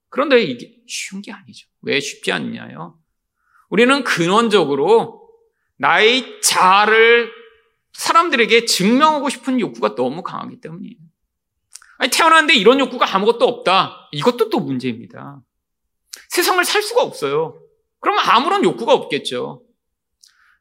그런데 0.09 0.43
이게 0.43 0.77
쉬운 0.87 1.23
게 1.23 1.33
아니죠. 1.33 1.69
왜 1.83 1.99
쉽지 2.01 2.33
않냐요? 2.33 2.99
우리는 3.69 4.05
근원적으로 4.05 5.29
나의 5.77 6.41
자아를 6.43 7.33
사람들에게 7.93 8.67
증명하고 8.67 9.29
싶은 9.29 9.61
욕구가 9.61 9.95
너무 9.95 10.23
강하기 10.23 10.61
때문이에요. 10.61 11.10
아니, 12.01 12.11
태어났는데 12.11 12.55
이런 12.55 12.81
욕구가 12.81 13.15
아무것도 13.15 13.45
없다. 13.45 14.09
이것도 14.13 14.49
또 14.49 14.59
문제입니다. 14.59 15.43
세상을 16.31 16.65
살 16.65 16.83
수가 16.83 17.03
없어요. 17.03 17.61
그러면 18.01 18.25
아무런 18.27 18.65
욕구가 18.65 18.95
없겠죠. 18.95 19.63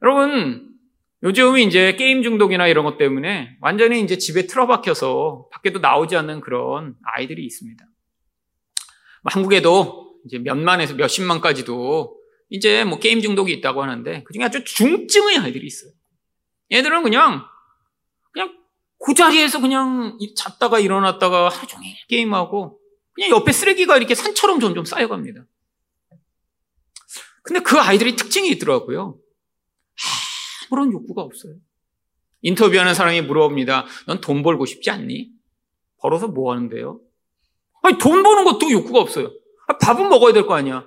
여러분, 0.02 0.68
요즘 1.22 1.56
이제 1.56 1.96
게임 1.96 2.22
중독이나 2.22 2.66
이런 2.68 2.84
것 2.84 2.98
때문에 2.98 3.56
완전히 3.62 4.02
이제 4.02 4.18
집에 4.18 4.46
틀어박혀서 4.46 5.48
밖에도 5.50 5.78
나오지 5.78 6.14
않는 6.14 6.42
그런 6.42 6.94
아이들이 7.14 7.46
있습니다. 7.46 7.86
한국에도 9.24 10.16
이제 10.26 10.38
몇만에서 10.38 10.94
몇십만까지도 10.94 12.18
이제 12.50 12.84
뭐 12.84 12.98
게임 12.98 13.22
중독이 13.22 13.50
있다고 13.54 13.82
하는데 13.82 14.24
그중에 14.24 14.44
아주 14.44 14.62
중증의 14.62 15.38
아이들이 15.38 15.66
있어요. 15.66 15.92
얘들은 16.70 17.02
그냥 17.02 17.46
그 19.04 19.14
자리에서 19.14 19.60
그냥 19.60 20.18
잤다가 20.36 20.78
일어났다가 20.78 21.48
하루 21.48 21.66
종일 21.66 21.94
게임하고 22.08 22.78
그냥 23.12 23.30
옆에 23.30 23.52
쓰레기가 23.52 23.96
이렇게 23.96 24.14
산처럼 24.14 24.60
점점 24.60 24.84
쌓여갑니다. 24.84 25.44
근데 27.42 27.60
그 27.60 27.78
아이들이 27.78 28.16
특징이 28.16 28.48
있더라고요. 28.50 29.16
아무런 30.70 30.92
욕구가 30.92 31.22
없어요. 31.22 31.54
인터뷰하는 32.42 32.94
사람이 32.94 33.22
물어봅니다. 33.22 33.86
넌 34.06 34.20
돈 34.20 34.42
벌고 34.42 34.66
싶지 34.66 34.90
않니? 34.90 35.30
벌어서 36.00 36.28
뭐 36.28 36.52
하는데요? 36.52 37.00
아니, 37.82 37.98
돈 37.98 38.22
버는 38.22 38.44
것도 38.44 38.70
욕구가 38.70 39.00
없어요. 39.00 39.30
아, 39.68 39.78
밥은 39.78 40.08
먹어야 40.08 40.32
될 40.32 40.46
거 40.46 40.54
아니야. 40.54 40.86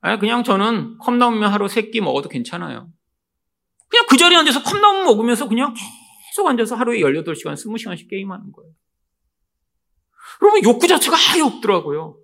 아니, 0.00 0.18
그냥 0.20 0.44
저는 0.44 0.98
컵라면 0.98 1.50
하루 1.50 1.68
세 1.68 1.90
끼 1.90 2.00
먹어도 2.00 2.28
괜찮아요. 2.28 2.88
그냥 3.88 4.06
그 4.08 4.16
자리에 4.16 4.38
앉아서 4.38 4.62
컵라면 4.62 5.04
먹으면서 5.04 5.48
그냥 5.48 5.74
계속 6.36 6.46
앉아서 6.48 6.74
하루에 6.74 7.00
18시간, 7.00 7.54
20시간씩 7.54 8.10
게임하는 8.10 8.52
거예요. 8.52 8.70
여러분, 10.42 10.62
욕구 10.64 10.86
자체가 10.86 11.16
아예 11.16 11.40
없더라고요. 11.40 12.18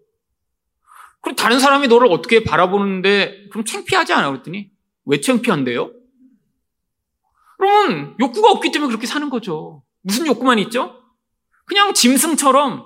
그럼 1.22 1.34
다른 1.34 1.58
사람이 1.58 1.88
너를 1.88 2.12
어떻게 2.12 2.44
바라보는데, 2.44 3.48
그럼 3.48 3.64
창피하지 3.64 4.12
않아? 4.12 4.30
그랬더니, 4.30 4.70
왜 5.06 5.20
창피한데요? 5.20 5.92
그러면 7.56 8.14
욕구가 8.20 8.50
없기 8.50 8.70
때문에 8.70 8.88
그렇게 8.88 9.06
사는 9.06 9.30
거죠. 9.30 9.82
무슨 10.02 10.26
욕구만 10.26 10.58
있죠? 10.58 10.94
그냥 11.64 11.94
짐승처럼, 11.94 12.84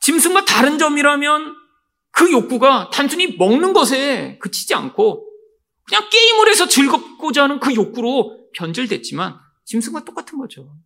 짐승과 0.00 0.44
다른 0.44 0.78
점이라면 0.78 1.54
그 2.10 2.32
욕구가 2.32 2.90
단순히 2.90 3.36
먹는 3.36 3.72
것에 3.72 4.38
그치지 4.38 4.74
않고 4.74 5.28
그냥 5.86 6.08
게임을 6.10 6.48
해서 6.48 6.66
즐겁고자 6.66 7.44
하는 7.44 7.60
그 7.60 7.74
욕구로 7.74 8.50
변질됐지만 8.54 9.43
짐승과 9.64 10.04
똑같은 10.04 10.38
거죠. 10.38 10.76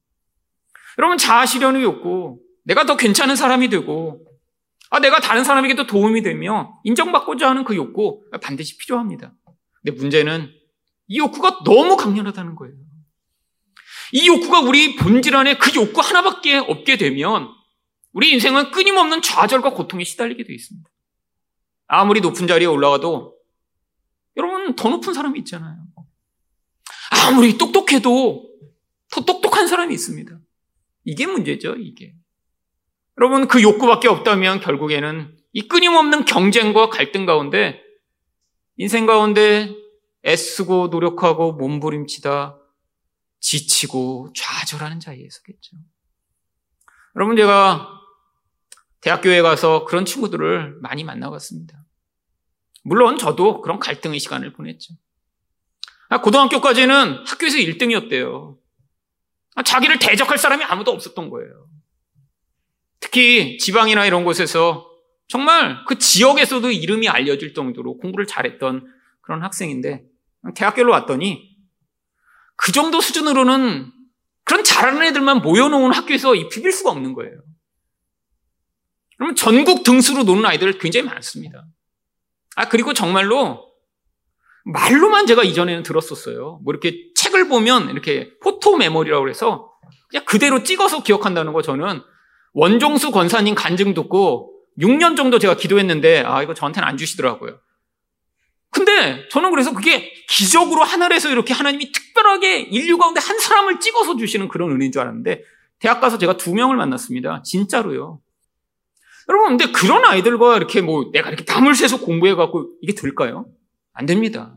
여러분, 0.99 1.19
자아실현의 1.19 1.83
욕구, 1.83 2.41
내가 2.65 2.87
더 2.87 2.97
괜찮은 2.97 3.37
사람이 3.37 3.69
되고, 3.69 4.25
아, 4.91 5.01
내가 5.01 5.21
다른 5.21 5.45
사람에게도 5.45 5.87
도움이 5.87 6.23
되며 6.23 6.81
인정받고자 6.85 7.51
하는 7.51 7.65
그 7.65 7.77
욕구 7.77 8.25
반드시 8.43 8.79
필요합니다. 8.79 9.35
근데 9.83 9.97
문제는 9.97 10.51
이 11.09 11.19
욕구가 11.19 11.61
너무 11.65 11.97
강렬하다는 11.97 12.57
거예요. 12.57 12.75
이 14.13 14.27
욕구가 14.27 14.61
우리 14.61 14.97
본질 14.97 15.37
안에 15.37 15.59
그 15.59 15.75
욕구 15.75 16.01
하나밖에 16.01 16.57
없게 16.57 16.97
되면 16.97 17.49
우리 18.13 18.33
인생은 18.33 18.71
끊임없는 18.71 19.21
좌절과 19.21 19.71
고통에 19.71 20.05
시달리게 20.05 20.45
되어 20.45 20.55
있습니다. 20.55 20.89
아무리 21.89 22.21
높은 22.21 22.47
자리에 22.47 22.67
올라가도 22.67 23.35
여러분 24.37 24.75
더 24.77 24.89
높은 24.89 25.13
사람이 25.13 25.39
있잖아요. 25.41 25.77
아무리 27.11 27.59
똑똑해도 27.59 28.48
더 29.11 29.25
똑똑한 29.25 29.67
사람이 29.67 29.93
있습니다. 29.95 30.39
이게 31.05 31.27
문제죠, 31.27 31.75
이게. 31.77 32.15
여러분 33.19 33.49
그 33.49 33.63
욕구밖에 33.63 34.09
없다면 34.09 34.61
결국에는 34.61 35.37
이 35.53 35.63
끊임없는 35.67 36.25
경쟁과 36.25 36.89
갈등 36.89 37.27
가운데 37.27 37.83
인생 38.77 39.07
가운데 39.07 39.75
애쓰고 40.25 40.89
노력하고 40.89 41.53
몸부림치다 41.55 42.59
지치고 43.41 44.33
좌절하는 44.37 45.01
자리에 45.01 45.29
서겠죠. 45.31 45.77
여러분 47.17 47.37
제가 47.37 47.89
대학교에 49.01 49.43
가서 49.43 49.85
그런 49.85 50.05
친구들을 50.05 50.79
많이 50.81 51.03
만나봤습니다. 51.03 51.85
물론 52.85 53.19
저도 53.19 53.61
그런 53.61 53.79
갈등의 53.79 54.21
시간을 54.21 54.53
보냈죠. 54.53 54.95
아, 56.09 56.21
고등학교까지는 56.21 57.25
학교에서 57.27 57.59
1등이었대요. 57.59 58.58
아, 59.59 59.63
자기를 59.65 59.99
대적할 59.99 60.39
사람이 60.39 60.63
아무도 60.63 60.93
없었던 60.93 61.31
거예요. 61.31 61.67
특히 63.01 63.59
지방이나 63.59 64.07
이런 64.07 64.25
곳에서 64.25 64.89
정말 65.27 65.85
그 65.85 65.99
지역에서도 65.99 66.71
이름이 66.71 67.09
알려질 67.09 67.55
정도로 67.55 67.99
공부를 67.99 68.25
잘했던 68.25 68.87
그런 69.21 69.43
학생인데 69.43 70.05
대학교로 70.55 70.93
왔더니 70.93 71.57
그 72.55 72.71
정도 72.71 73.01
수준으로는 73.01 73.91
그런 74.45 74.63
잘하는 74.63 75.03
애들만 75.03 75.43
모여놓은 75.43 75.93
학교에서 75.93 76.35
비빌 76.53 76.71
수가 76.71 76.91
없는 76.93 77.15
거예요. 77.15 77.43
그러면 79.17 79.35
전국 79.35 79.83
등수로 79.83 80.23
노는 80.23 80.47
아이들 80.47 80.79
굉장히 80.79 81.05
많습니다. 81.07 81.67
아, 82.55 82.69
그리고 82.69 82.95
정말로 82.95 83.69
말로만 84.67 85.27
제가 85.27 85.43
이전에는 85.43 85.83
들었었어요. 85.83 86.61
뭐 86.63 86.73
이렇게 86.73 87.08
책을 87.19 87.49
보면 87.49 87.91
이렇게 87.91 88.31
포토 88.43 88.77
메모리라고 88.77 89.29
해서 89.29 89.73
그냥 90.09 90.25
그대로 90.25 90.63
찍어서 90.63 91.03
기억한다는 91.03 91.53
거 91.53 91.63
저는 91.63 92.01
원종수 92.53 93.11
권사님 93.11 93.55
간증 93.55 93.95
듣고 93.95 94.55
6년 94.79 95.17
정도 95.17 95.39
제가 95.39 95.57
기도했는데 95.57 96.23
아, 96.25 96.43
이거 96.43 96.55
저한테는 96.55 96.89
안 96.89 96.97
주시더라고요. 96.97 97.59
근데 98.71 99.29
저는 99.31 99.51
그래서 99.51 99.75
그게 99.75 100.13
기적으로 100.29 100.85
하늘에서 100.85 101.31
이렇게 101.31 101.53
하나님이 101.53 101.91
특별하게 101.91 102.61
인류 102.61 102.99
가운데 102.99 103.21
한 103.21 103.39
사람을 103.39 103.81
찍어서 103.81 104.17
주시는 104.17 104.49
그런 104.49 104.71
은혜인 104.71 104.93
줄 104.93 105.03
알았는데 105.03 105.43
대학 105.81 106.01
가서 106.01 106.19
제가 106.19 106.37
두 106.37 106.55
명을 106.55 106.77
만났습니다. 106.77 107.43
진짜로요. 107.43 108.21
여러분, 109.29 109.57
근데 109.57 109.73
그런 109.73 110.05
아이들과 110.05 110.57
이렇게 110.57 110.81
뭐 110.81 111.11
내가 111.13 111.29
이렇게 111.29 111.45
담을 111.45 111.75
새서 111.75 112.01
공부해 112.01 112.35
갖고 112.35 112.71
이게 112.83 112.95
될까요? 112.95 113.47
안 113.93 114.07
됩니다. 114.07 114.55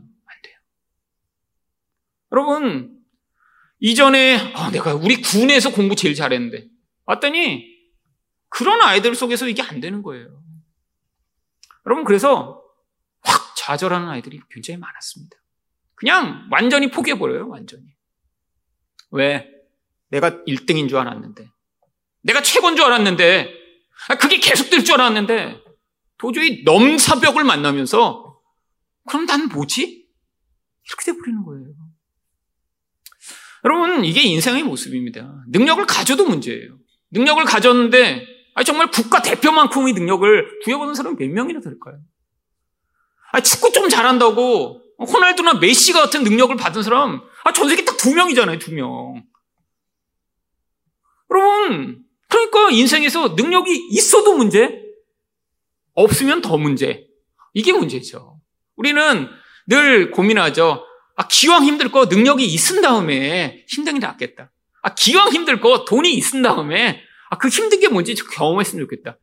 여러분, 2.32 2.98
이전에 3.80 4.52
아, 4.54 4.70
내가 4.70 4.94
우리 4.94 5.20
군에서 5.20 5.70
공부 5.72 5.94
제일 5.94 6.14
잘했는데 6.14 6.68
왔더니 7.04 7.66
그런 8.48 8.80
아이들 8.80 9.14
속에서 9.14 9.48
이게 9.48 9.62
안 9.62 9.80
되는 9.80 10.02
거예요. 10.02 10.42
여러분, 11.86 12.04
그래서 12.04 12.62
확 13.22 13.54
좌절하는 13.56 14.08
아이들이 14.08 14.40
굉장히 14.50 14.78
많았습니다. 14.78 15.36
그냥 15.94 16.46
완전히 16.50 16.90
포기해버려요, 16.90 17.48
완전히. 17.48 17.84
왜? 19.10 19.48
내가 20.08 20.30
1등인 20.44 20.88
줄 20.88 20.98
알았는데. 20.98 21.48
내가 22.22 22.42
최고인 22.42 22.76
줄 22.76 22.84
알았는데. 22.84 23.52
아, 24.08 24.14
그게 24.16 24.38
계속 24.38 24.70
될 24.70 24.84
줄 24.84 24.94
알았는데. 24.94 25.62
도저히 26.18 26.62
넘사벽을 26.64 27.44
만나면서 27.44 28.40
그럼 29.08 29.26
난 29.26 29.48
뭐지? 29.48 30.08
이렇게 30.84 31.12
돼버리는 31.12 31.42
거예요. 31.44 31.71
여러분, 33.64 34.04
이게 34.04 34.22
인생의 34.22 34.64
모습입니다. 34.64 35.44
능력을 35.48 35.84
가져도 35.86 36.24
문제예요. 36.24 36.78
능력을 37.12 37.44
가졌는데, 37.44 38.26
아니, 38.54 38.64
정말 38.64 38.90
국가 38.90 39.22
대표만큼의 39.22 39.94
능력을 39.94 40.60
부여받은 40.64 40.94
사람이 40.94 41.16
몇 41.16 41.30
명이나 41.30 41.60
될까요? 41.60 41.98
아니, 43.32 43.44
축구 43.44 43.72
좀 43.72 43.88
잘한다고, 43.88 44.82
호날두나 44.98 45.54
메시 45.54 45.92
같은 45.92 46.22
능력을 46.24 46.54
받은 46.56 46.82
사람, 46.82 47.22
아, 47.44 47.52
전 47.52 47.68
세계 47.68 47.84
딱 47.84 47.96
두 48.02 48.12
명이잖아요, 48.14 48.58
두 48.58 48.74
명. 48.74 49.22
여러분, 51.30 52.04
그러니까 52.28 52.70
인생에서 52.70 53.30
능력이 53.36 53.88
있어도 53.90 54.34
문제, 54.36 54.82
없으면 55.94 56.42
더 56.42 56.58
문제. 56.58 57.06
이게 57.54 57.72
문제죠. 57.72 58.40
우리는 58.76 59.28
늘 59.68 60.10
고민하죠. 60.10 60.84
아, 61.16 61.28
기왕 61.28 61.64
힘들 61.64 61.90
거 61.90 62.06
능력이 62.06 62.44
있은 62.44 62.80
다음에 62.80 63.64
힘든 63.68 63.94
게 63.94 64.00
낫겠다. 64.00 64.50
아, 64.82 64.94
기왕 64.94 65.30
힘들 65.30 65.60
거 65.60 65.84
돈이 65.84 66.12
있은 66.14 66.42
다음에 66.42 67.02
아, 67.30 67.38
그 67.38 67.48
힘든 67.48 67.80
게 67.80 67.88
뭔지 67.88 68.14
경험했으면 68.14 68.84
좋겠다. 68.84 69.18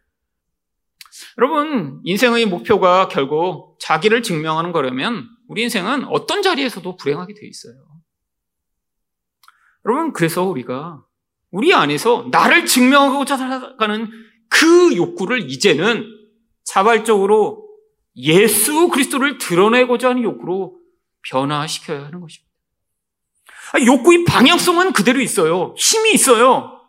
여러분, 1.38 2.00
인생의 2.04 2.46
목표가 2.46 3.08
결국 3.08 3.78
자기를 3.80 4.24
증명하는 4.24 4.72
거라면 4.72 5.28
우리 5.48 5.64
인생은 5.64 6.06
어떤 6.06 6.42
자리에서도 6.42 6.96
불행하게 6.96 7.34
돼 7.34 7.48
있어요. 7.48 7.74
여러분, 9.86 10.14
그래서 10.14 10.44
우리가 10.44 11.04
우리 11.52 11.74
안에서 11.74 12.28
나를 12.32 12.66
증명하고자 12.66 13.38
살아가는 13.38 14.10
그 14.50 14.96
욕구를 14.96 15.50
이제는 15.50 16.06
자발적으로 16.64 17.68
예수 18.16 18.90
그리스도를 18.90 19.38
드러내고자 19.38 20.10
하는 20.10 20.24
욕구로 20.24 20.79
변화시켜야 21.22 22.06
하는 22.06 22.20
것입니다. 22.20 22.50
욕구의 23.86 24.26
방향성은 24.26 24.94
그대로 24.94 25.22
있어요. 25.22 25.76
힘이 25.78 26.14
있어요. 26.14 26.82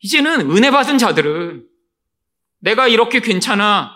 이제는 0.00 0.50
은혜 0.50 0.70
받은 0.70 0.98
자들은 0.98 1.66
내가 2.58 2.88
이렇게 2.88 3.20
괜찮아, 3.20 3.92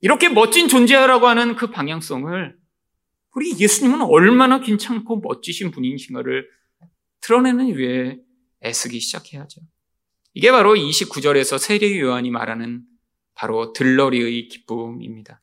이렇게 0.00 0.28
멋진 0.28 0.68
존재라고 0.68 1.28
하는 1.28 1.56
그 1.56 1.70
방향성을 1.70 2.56
우리 3.36 3.58
예수님은 3.58 4.02
얼마나 4.02 4.60
괜찮고 4.60 5.20
멋지신 5.20 5.70
분이신가를 5.70 6.48
드러내는 7.20 7.76
위에 7.76 8.18
애쓰기 8.64 9.00
시작해야죠. 9.00 9.60
이게 10.34 10.50
바로 10.50 10.74
29절에서 10.74 11.58
세례 11.58 11.98
요한이 11.98 12.30
말하는 12.30 12.82
바로 13.34 13.72
들러리의 13.72 14.48
기쁨입니다. 14.48 15.42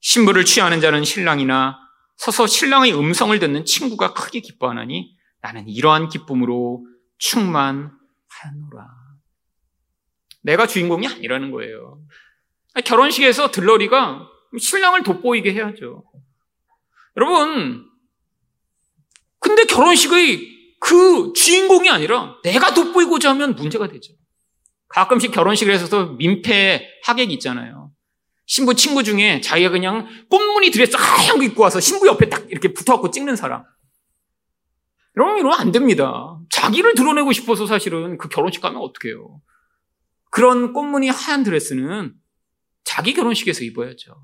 신부를 0.00 0.44
취하는 0.44 0.80
자는 0.80 1.04
신랑이나 1.04 1.78
서서 2.16 2.46
신랑의 2.46 2.98
음성을 2.98 3.38
듣는 3.38 3.64
친구가 3.64 4.14
크게 4.14 4.40
기뻐하나니 4.40 5.16
나는 5.42 5.68
이러한 5.68 6.08
기쁨으로 6.08 6.84
충만하노라. 7.18 7.90
내가 10.42 10.66
주인공이 10.66 11.06
아니라는 11.06 11.50
거예요. 11.50 12.00
결혼식에서 12.84 13.50
들러리가 13.50 14.28
신랑을 14.58 15.02
돋보이게 15.02 15.52
해야죠. 15.52 16.04
여러분, 17.16 17.86
근데 19.38 19.64
결혼식의 19.64 20.56
그 20.80 21.32
주인공이 21.34 21.88
아니라 21.90 22.36
내가 22.42 22.74
돋보이고자 22.74 23.30
하면 23.30 23.56
문제가 23.56 23.88
되죠. 23.88 24.12
가끔씩 24.88 25.32
결혼식을 25.32 25.72
해서 25.72 26.06
민폐 26.12 26.88
하객 27.04 27.30
있잖아요. 27.32 27.85
신부 28.46 28.74
친구 28.74 29.02
중에 29.02 29.40
자기가 29.40 29.70
그냥 29.70 30.06
꽃무늬 30.30 30.70
드레스 30.70 30.96
하얀 30.96 31.38
거 31.38 31.44
입고 31.44 31.62
와서 31.62 31.80
신부 31.80 32.06
옆에 32.06 32.28
딱 32.28 32.48
이렇게 32.48 32.72
붙어갖고 32.72 33.10
찍는 33.10 33.36
사람. 33.36 33.64
이러면 35.16 35.38
이러면 35.38 35.58
안 35.58 35.72
됩니다. 35.72 36.38
자기를 36.50 36.94
드러내고 36.94 37.32
싶어서 37.32 37.66
사실은 37.66 38.18
그 38.18 38.28
결혼식 38.28 38.60
가면 38.60 38.80
어떡해요. 38.80 39.40
그런 40.30 40.72
꽃무늬 40.72 41.08
하얀 41.08 41.42
드레스는 41.42 42.14
자기 42.84 43.14
결혼식에서 43.14 43.64
입어야죠. 43.64 44.14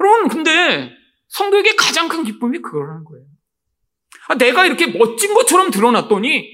여러분, 0.00 0.28
근데 0.28 0.92
성도에게 1.28 1.74
가장 1.74 2.08
큰 2.08 2.22
기쁨이 2.22 2.60
그거라는 2.60 3.04
거예요. 3.04 3.26
아, 4.28 4.36
내가 4.36 4.64
이렇게 4.66 4.86
멋진 4.86 5.34
것처럼 5.34 5.70
드러났더니, 5.70 6.46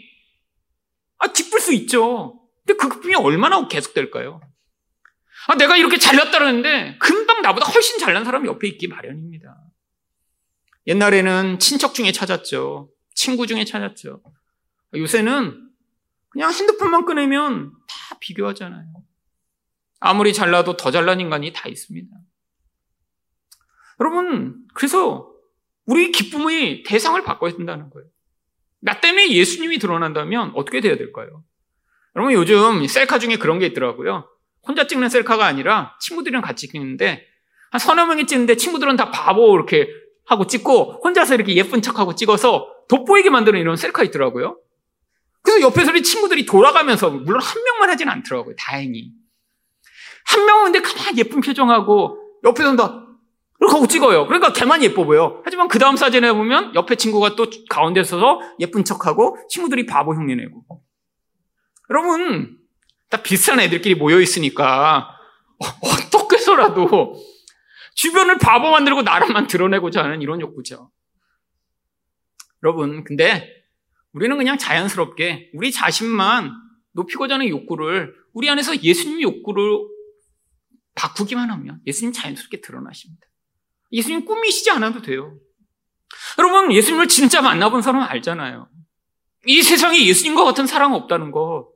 아, 1.18 1.32
기쁠 1.32 1.60
수 1.60 1.72
있죠. 1.74 2.40
근데 2.64 2.78
그 2.78 2.88
기쁨이 2.88 3.14
얼마나 3.16 3.66
계속될까요? 3.68 4.40
아, 5.48 5.56
내가 5.56 5.76
이렇게 5.76 5.98
잘났다는데 5.98 6.98
금방 6.98 7.42
나보다 7.42 7.66
훨씬 7.66 7.98
잘난 7.98 8.24
사람이 8.24 8.46
옆에 8.48 8.68
있기 8.68 8.88
마련입니다. 8.88 9.56
옛날에는 10.86 11.58
친척 11.58 11.94
중에 11.94 12.12
찾았죠. 12.12 12.90
친구 13.14 13.46
중에 13.46 13.64
찾았죠. 13.64 14.22
요새는 14.94 15.70
그냥 16.28 16.52
핸드폰만 16.52 17.04
꺼내면 17.04 17.72
다 17.88 18.16
비교하잖아요. 18.20 18.86
아무리 20.00 20.32
잘나도 20.32 20.76
더 20.76 20.90
잘난 20.90 21.20
인간이 21.20 21.52
다 21.52 21.68
있습니다. 21.68 22.08
여러분, 24.00 24.64
그래서 24.74 25.30
우리 25.84 26.10
기쁨의 26.10 26.82
대상을 26.84 27.22
바꿔야 27.22 27.52
된다는 27.52 27.90
거예요. 27.90 28.08
나 28.80 29.00
때문에 29.00 29.30
예수님이 29.30 29.78
드러난다면 29.78 30.52
어떻게 30.56 30.80
돼야 30.80 30.96
될까요? 30.96 31.44
여러분, 32.16 32.34
요즘 32.34 32.86
셀카 32.86 33.18
중에 33.18 33.36
그런 33.36 33.58
게 33.58 33.66
있더라고요. 33.66 34.28
혼자 34.66 34.86
찍는 34.86 35.08
셀카가 35.08 35.44
아니라 35.44 35.96
친구들이랑 36.00 36.42
같이 36.42 36.68
찍는데 36.68 37.26
한 37.70 37.78
서너 37.78 38.06
명이 38.06 38.26
찍는데 38.26 38.56
친구들은 38.56 38.96
다 38.96 39.10
바보 39.10 39.54
이렇게 39.54 39.88
하고 40.26 40.46
찍고 40.46 41.00
혼자서 41.04 41.34
이렇게 41.34 41.56
예쁜 41.56 41.82
척하고 41.82 42.14
찍어서 42.14 42.68
돋보이게 42.88 43.30
만드는 43.30 43.58
이런 43.58 43.76
셀카 43.76 44.02
있더라고요. 44.04 44.58
그래서 45.42 45.60
옆에서 45.66 45.90
우리 45.90 46.02
친구들이 46.02 46.46
돌아가면서 46.46 47.10
물론 47.10 47.42
한 47.42 47.62
명만 47.64 47.90
하진 47.90 48.08
않더라고요. 48.08 48.54
다행히. 48.56 49.10
한 50.26 50.44
명은 50.46 50.72
근데 50.72 50.80
가만 50.80 51.18
예쁜 51.18 51.40
표정하고 51.40 52.18
옆에서는 52.44 52.76
다 52.76 53.06
이렇게 53.60 53.74
하고 53.74 53.86
찍어요. 53.86 54.26
그러니까 54.26 54.52
걔만 54.52 54.82
예뻐 54.82 55.04
보여. 55.04 55.40
하지만 55.44 55.68
그 55.68 55.78
다음 55.78 55.96
사진에 55.96 56.32
보면 56.32 56.74
옆에 56.74 56.96
친구가 56.96 57.36
또 57.36 57.46
가운데 57.68 58.02
서서 58.02 58.40
예쁜 58.60 58.84
척하고 58.84 59.38
친구들이 59.48 59.86
바보 59.86 60.14
흉내 60.14 60.34
내고. 60.34 60.64
여러분, 61.90 62.58
다 63.12 63.22
비슷한 63.22 63.60
애들끼리 63.60 63.94
모여 63.94 64.22
있으니까 64.22 65.06
어떻게 65.58 66.36
해서라도 66.36 67.22
주변을 67.94 68.38
바보 68.38 68.70
만들고 68.70 69.02
나라만 69.02 69.46
드러내고자 69.46 70.02
하는 70.02 70.22
이런 70.22 70.40
욕구죠. 70.40 70.90
여러분, 72.62 73.04
근데 73.04 73.46
우리는 74.12 74.34
그냥 74.38 74.56
자연스럽게 74.56 75.50
우리 75.52 75.70
자신만 75.70 76.52
높이고자 76.92 77.34
하는 77.34 77.48
욕구를 77.48 78.14
우리 78.32 78.48
안에서 78.48 78.82
예수님 78.82 79.20
욕구를 79.20 79.62
바꾸기만 80.94 81.50
하면 81.50 81.80
예수님 81.86 82.14
자연스럽게 82.14 82.62
드러나십니다. 82.62 83.26
예수님 83.92 84.24
꾸미시지 84.24 84.70
않아도 84.70 85.02
돼요. 85.02 85.38
여러분, 86.38 86.72
예수님을 86.72 87.08
진짜 87.08 87.42
만나본 87.42 87.82
사람은 87.82 88.06
알잖아요. 88.06 88.70
이 89.46 89.62
세상에 89.62 90.02
예수님과 90.02 90.44
같은 90.44 90.66
사랑은 90.66 90.96
없다는 90.96 91.30
거. 91.30 91.71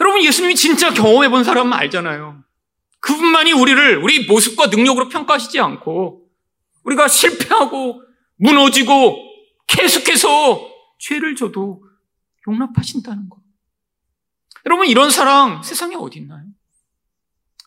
여러분, 0.00 0.22
예수님이 0.22 0.54
진짜 0.54 0.92
경험해 0.92 1.28
본 1.28 1.44
사람은 1.44 1.72
알잖아요. 1.72 2.42
그분만이 3.00 3.52
우리를 3.52 4.02
우리 4.02 4.26
모습과 4.26 4.68
능력으로 4.68 5.08
평가하시지 5.08 5.60
않고 5.60 6.26
우리가 6.84 7.08
실패하고 7.08 8.02
무너지고 8.36 9.18
계속해서 9.66 10.70
죄를 10.98 11.36
져도 11.36 11.84
용납하신다는 12.48 13.28
거. 13.28 13.38
여러분, 14.66 14.86
이런 14.86 15.10
사랑 15.10 15.62
세상에 15.62 15.94
어디 15.94 16.18
있나요? 16.18 16.44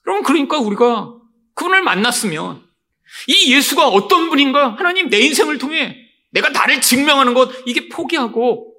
여러분, 0.06 0.24
그러니까 0.24 0.58
우리가 0.58 1.14
그분을 1.54 1.82
만났으면 1.82 2.64
이 3.28 3.54
예수가 3.54 3.88
어떤 3.88 4.30
분인가? 4.30 4.76
하나님 4.76 5.10
내 5.10 5.20
인생을 5.20 5.58
통해 5.58 5.96
내가 6.32 6.50
나를 6.50 6.82
증명하는 6.82 7.34
것, 7.34 7.52
이게 7.66 7.90
포기하고 7.90 8.76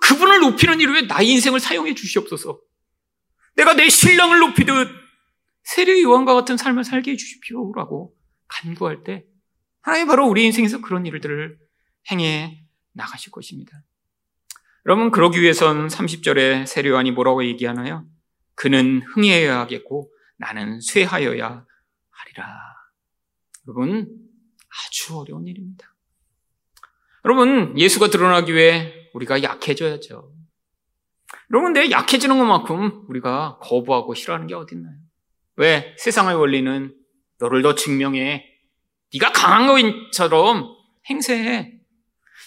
그분을 0.00 0.40
높이는 0.40 0.80
일을 0.80 0.94
왜 0.94 1.02
나의 1.02 1.28
인생을 1.30 1.60
사용해 1.60 1.94
주시옵소서. 1.94 2.60
내가 3.56 3.74
내 3.74 3.88
신랑을 3.88 4.38
높이듯 4.40 4.88
세례 5.64 6.02
요한과 6.02 6.34
같은 6.34 6.56
삶을 6.56 6.84
살게 6.84 7.12
해주십시오라고 7.12 8.14
간구할 8.48 9.02
때 9.02 9.24
하나님 9.80 10.06
바로 10.06 10.26
우리 10.26 10.44
인생에서 10.44 10.80
그런 10.80 11.06
일들을 11.06 11.58
행해 12.10 12.64
나가실 12.92 13.32
것입니다. 13.32 13.82
여러분 14.84 15.10
그러기 15.10 15.40
위해선 15.40 15.88
30절에 15.88 16.66
세례 16.66 16.90
요한이 16.90 17.10
뭐라고 17.10 17.44
얘기하나요? 17.44 18.06
그는 18.54 19.02
흥해야 19.02 19.58
하겠고 19.60 20.10
나는 20.38 20.80
쇠하여야 20.80 21.66
하리라. 22.10 22.58
여러분 23.66 24.08
아주 24.68 25.18
어려운 25.18 25.46
일입니다. 25.46 25.94
여러분 27.24 27.76
예수가 27.76 28.08
드러나기 28.08 28.54
위해 28.54 29.10
우리가 29.14 29.42
약해져야죠. 29.42 30.35
여러분 31.52 31.72
내 31.72 31.90
약해지는 31.90 32.38
것만큼 32.38 33.04
우리가 33.08 33.58
거부하고 33.60 34.14
싫어하는 34.14 34.46
게 34.46 34.54
어딨나요? 34.54 34.94
왜? 35.56 35.94
세상의 35.98 36.36
원리는 36.36 36.94
너를 37.38 37.62
더 37.62 37.74
증명해. 37.74 38.44
네가 39.14 39.32
강한 39.32 39.66
것처럼 39.66 40.74
행세해. 41.08 41.80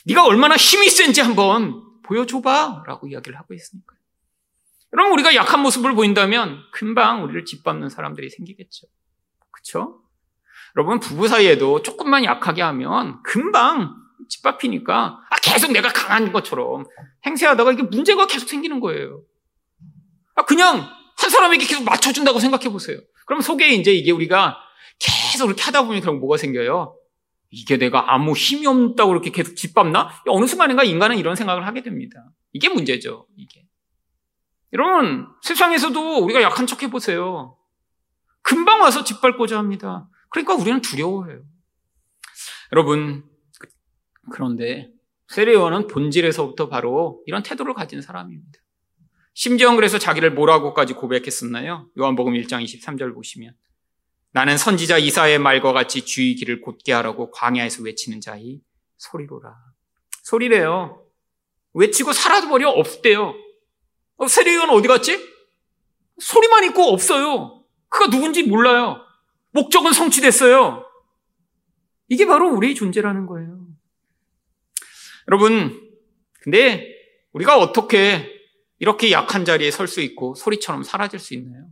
네가 0.06 0.26
얼마나 0.26 0.56
힘이 0.56 0.90
센지 0.90 1.22
한번 1.22 1.82
보여줘봐. 2.04 2.84
라고 2.88 3.08
이야기를 3.08 3.38
하고 3.38 3.54
있으니까요. 3.54 4.00
여러분 4.94 5.14
우리가 5.14 5.36
약한 5.36 5.62
모습을 5.62 5.94
보인다면 5.94 6.64
금방 6.72 7.24
우리를 7.24 7.46
짓밟는 7.46 7.90
사람들이 7.90 8.30
생기겠죠. 8.30 8.88
그렇죠? 9.52 10.02
여러분 10.76 11.00
부부 11.00 11.28
사이에도 11.28 11.82
조금만 11.82 12.24
약하게 12.24 12.62
하면 12.64 13.22
금방 13.24 13.96
짓밟히니까 14.28 15.20
아, 15.30 15.36
계속 15.42 15.72
내가 15.72 15.90
강한 15.90 16.32
것처럼 16.32 16.86
행세하다가 17.26 17.72
이게 17.74 17.84
문제가 17.84 18.28
계속 18.28 18.50
생기는 18.50 18.80
거예요. 18.80 19.22
아, 20.36 20.46
그냥 20.46 20.90
한 21.18 21.30
사람에게 21.30 21.66
계속 21.66 21.84
맞춰준다고 21.84 22.40
생각해 22.40 22.70
보세요. 22.70 23.00
그럼 23.26 23.42
속에 23.42 23.70
이제 23.70 23.94
이게 23.94 24.12
우리가 24.12 24.58
계속 25.00 25.48
이렇게 25.48 25.62
하다 25.64 25.84
보면 25.84 26.02
결국 26.02 26.20
뭐가 26.20 26.38
생겨요? 26.38 26.96
이게 27.52 27.78
내가 27.78 28.14
아무 28.14 28.34
힘이 28.34 28.68
없다고 28.68 29.12
이렇게 29.12 29.32
계속 29.32 29.56
짓밟나? 29.56 30.24
어느 30.28 30.46
순간인가 30.46 30.84
인간은 30.84 31.18
이런 31.18 31.36
생각을 31.36 31.66
하게 31.66 31.82
됩니다. 31.82 32.24
이게 32.54 32.70
문제죠, 32.70 33.28
이게. 33.36 33.66
여러분, 34.74 35.28
세상에서도 35.42 36.24
우리가 36.24 36.42
약한 36.42 36.68
척 36.68 36.84
해보세요. 36.84 37.58
금방 38.42 38.82
와서 38.82 39.04
짓밟고자 39.04 39.58
합니다. 39.58 40.08
그러니까 40.30 40.54
우리는 40.54 40.82
두려워해요. 40.82 41.42
여러분, 42.72 43.24
그런데 44.30 44.90
세례요한은 45.28 45.88
본질에서부터 45.88 46.70
바로 46.70 47.22
이런 47.26 47.44
태도를 47.44 47.74
가진 47.74 48.02
사람입니다. 48.02 48.60
심지어 49.34 49.76
그래서 49.76 49.98
자기를 50.00 50.34
뭐라고까지 50.34 50.94
고백했었나요? 50.94 51.88
요한복음 51.98 52.34
1장 52.34 52.64
23절 52.64 53.14
보시면 53.14 53.54
나는 54.32 54.58
선지자 54.58 54.98
이사의 54.98 55.40
말과 55.40 55.74
같이 55.74 56.06
주의 56.06 56.36
길을 56.36 56.62
곧게 56.62 56.94
하라고 56.94 57.32
광야에서 57.32 57.84
외치는 57.84 58.22
자의 58.22 58.62
소리로라. 58.98 59.56
소리래요. 60.24 61.04
외치고 61.74 62.14
사라져버려 62.14 62.70
없대요. 62.70 63.34
어, 64.18 64.28
세례요한 64.28 64.70
어디 64.70 64.88
갔지? 64.88 65.18
소리만 66.20 66.66
있고 66.66 66.84
없어요. 66.92 67.64
그가 67.88 68.10
누군지 68.10 68.44
몰라요. 68.44 69.02
목적은 69.52 69.94
성취됐어요. 69.94 70.86
이게 72.10 72.26
바로 72.26 72.52
우리의 72.52 72.76
존재라는 72.76 73.26
거예요. 73.26 73.59
여러분, 75.30 75.80
근데 76.42 76.92
우리가 77.34 77.60
어떻게 77.60 78.36
이렇게 78.80 79.12
약한 79.12 79.46
자리에 79.46 79.70
설 79.70 79.88
수 79.88 80.02
있고 80.02 80.34
소리처럼 80.34 80.82
사라질 80.82 81.20
수 81.20 81.36
있나요? 81.36 81.68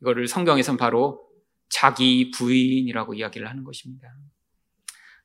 이거를 0.00 0.26
성경에선 0.26 0.76
바로 0.76 1.24
자기 1.68 2.32
부인이라고 2.32 3.14
이야기를 3.14 3.48
하는 3.48 3.62
것입니다. 3.62 4.08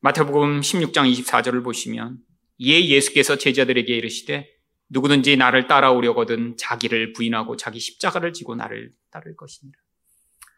마태복음 0.02 0.62
16장 0.62 1.12
24절을 1.12 1.64
보시면 1.64 2.20
이에 2.60 2.86
예수께서 2.86 3.36
제자들에게 3.36 3.96
이르시되 3.96 4.48
누구든지 4.90 5.36
나를 5.36 5.66
따라오려거든 5.66 6.58
자기를 6.58 7.14
부인하고 7.14 7.58
자기 7.58 7.80
십자가를 7.80 8.32
지고 8.34 8.54
나를 8.54 8.94
따를 9.10 9.36
것이니라. 9.36 9.76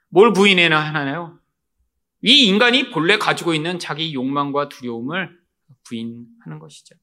뭘 0.09 0.33
부인해야 0.33 0.77
하나요? 0.77 1.39
이 2.21 2.47
인간이 2.47 2.89
본래 2.89 3.17
가지고 3.17 3.53
있는 3.53 3.79
자기 3.79 4.13
욕망과 4.13 4.67
두려움을 4.67 5.36
부인하는 5.87 6.59
것이죠. 6.59 6.95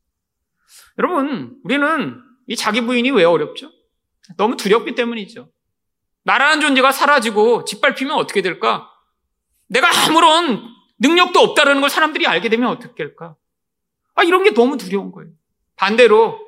여러분, 0.99 1.59
우리는 1.64 2.22
이 2.47 2.57
자기 2.57 2.80
부인이 2.80 3.11
왜 3.11 3.24
어렵죠? 3.24 3.70
너무 4.37 4.57
두렵기 4.57 4.95
때문이죠. 4.95 5.51
나라는 6.24 6.61
존재가 6.61 6.93
사라지고 6.93 7.64
짓밟히면 7.64 8.16
어떻게 8.16 8.43
될까? 8.43 8.89
내가 9.68 9.89
아무런 10.07 10.62
능력도 10.99 11.39
없다는 11.39 11.80
걸 11.80 11.91
사람들이 11.91 12.26
알게 12.26 12.49
되면 12.49 12.70
어떻게 12.70 12.95
될까? 12.95 13.37
아, 14.14 14.22
이런 14.22 14.43
게 14.43 14.55
너무 14.55 14.76
두려운 14.76 15.12
거예요. 15.12 15.32
반대로, 15.76 16.39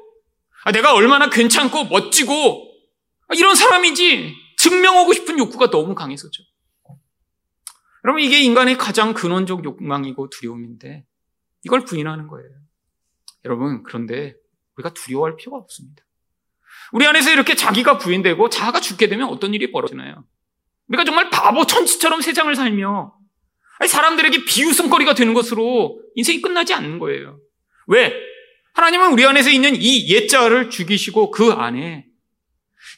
아, 0.64 0.72
내가 0.72 0.94
얼마나 0.94 1.28
괜찮고 1.28 1.84
멋지고, 1.84 2.70
아, 3.28 3.34
이런 3.34 3.54
사람이지, 3.54 4.34
증명하고 4.58 5.12
싶은 5.12 5.38
욕구가 5.38 5.70
너무 5.70 5.94
강해서죠. 5.94 6.42
여러분, 8.04 8.22
이게 8.22 8.40
인간의 8.40 8.78
가장 8.78 9.14
근원적 9.14 9.64
욕망이고 9.64 10.30
두려움인데, 10.30 11.04
이걸 11.66 11.84
부인하는 11.84 12.28
거예요. 12.28 12.48
여러분, 13.44 13.82
그런데 13.82 14.36
우리가 14.76 14.94
두려워할 14.94 15.34
필요가 15.34 15.58
없습니다. 15.58 16.04
우리 16.92 17.04
안에서 17.04 17.32
이렇게 17.32 17.56
자기가 17.56 17.98
부인되고 17.98 18.48
자아가 18.50 18.80
죽게 18.80 19.08
되면 19.08 19.28
어떤 19.28 19.52
일이 19.52 19.72
벌어지나요? 19.72 20.24
우리가 20.86 21.02
정말 21.02 21.28
바보 21.28 21.66
천치처럼 21.66 22.20
세상을 22.20 22.54
살며 22.54 23.14
사람들에게 23.84 24.44
비웃음거리가 24.44 25.14
되는 25.14 25.34
것으로 25.34 26.00
인생이 26.14 26.40
끝나지 26.40 26.72
않는 26.72 27.00
거예요. 27.00 27.40
왜? 27.88 28.14
하나님은 28.74 29.12
우리 29.12 29.26
안에서 29.26 29.50
있는 29.50 29.74
이 29.74 30.08
옛자를 30.08 30.70
죽이시고 30.70 31.32
그 31.32 31.50
안에 31.50 32.06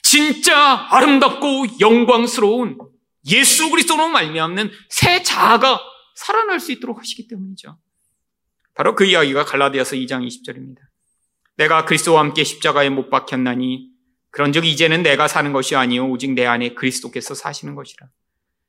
진짜 0.03 0.87
아름답고 0.91 1.81
영광스러운 1.81 2.77
예수 3.31 3.71
그리스도로 3.71 4.09
말미암는 4.09 4.71
새 4.91 5.23
자아가 5.23 5.81
살아날 6.17 6.61
수 6.61 6.73
있도록 6.73 6.99
하시기 6.99 7.29
때문이죠. 7.29 7.79
바로 8.79 8.95
그 8.95 9.05
이야기가 9.05 9.45
갈라디아서 9.45 9.97
2장 9.97 10.25
20절입니다. 10.25 10.77
내가 11.57 11.85
그리스도와 11.85 12.21
함께 12.21 12.45
십자가에 12.45 12.91
못 12.91 13.11
박혔나니 13.11 13.89
그런즉 14.31 14.65
이제는 14.65 15.03
내가 15.03 15.27
사는 15.27 15.53
것이 15.53 15.75
아니요 15.75 16.09
오직 16.09 16.31
내 16.35 16.47
안에 16.47 16.75
그리스도께서 16.75 17.35
사시는 17.35 17.75
것이라. 17.75 18.07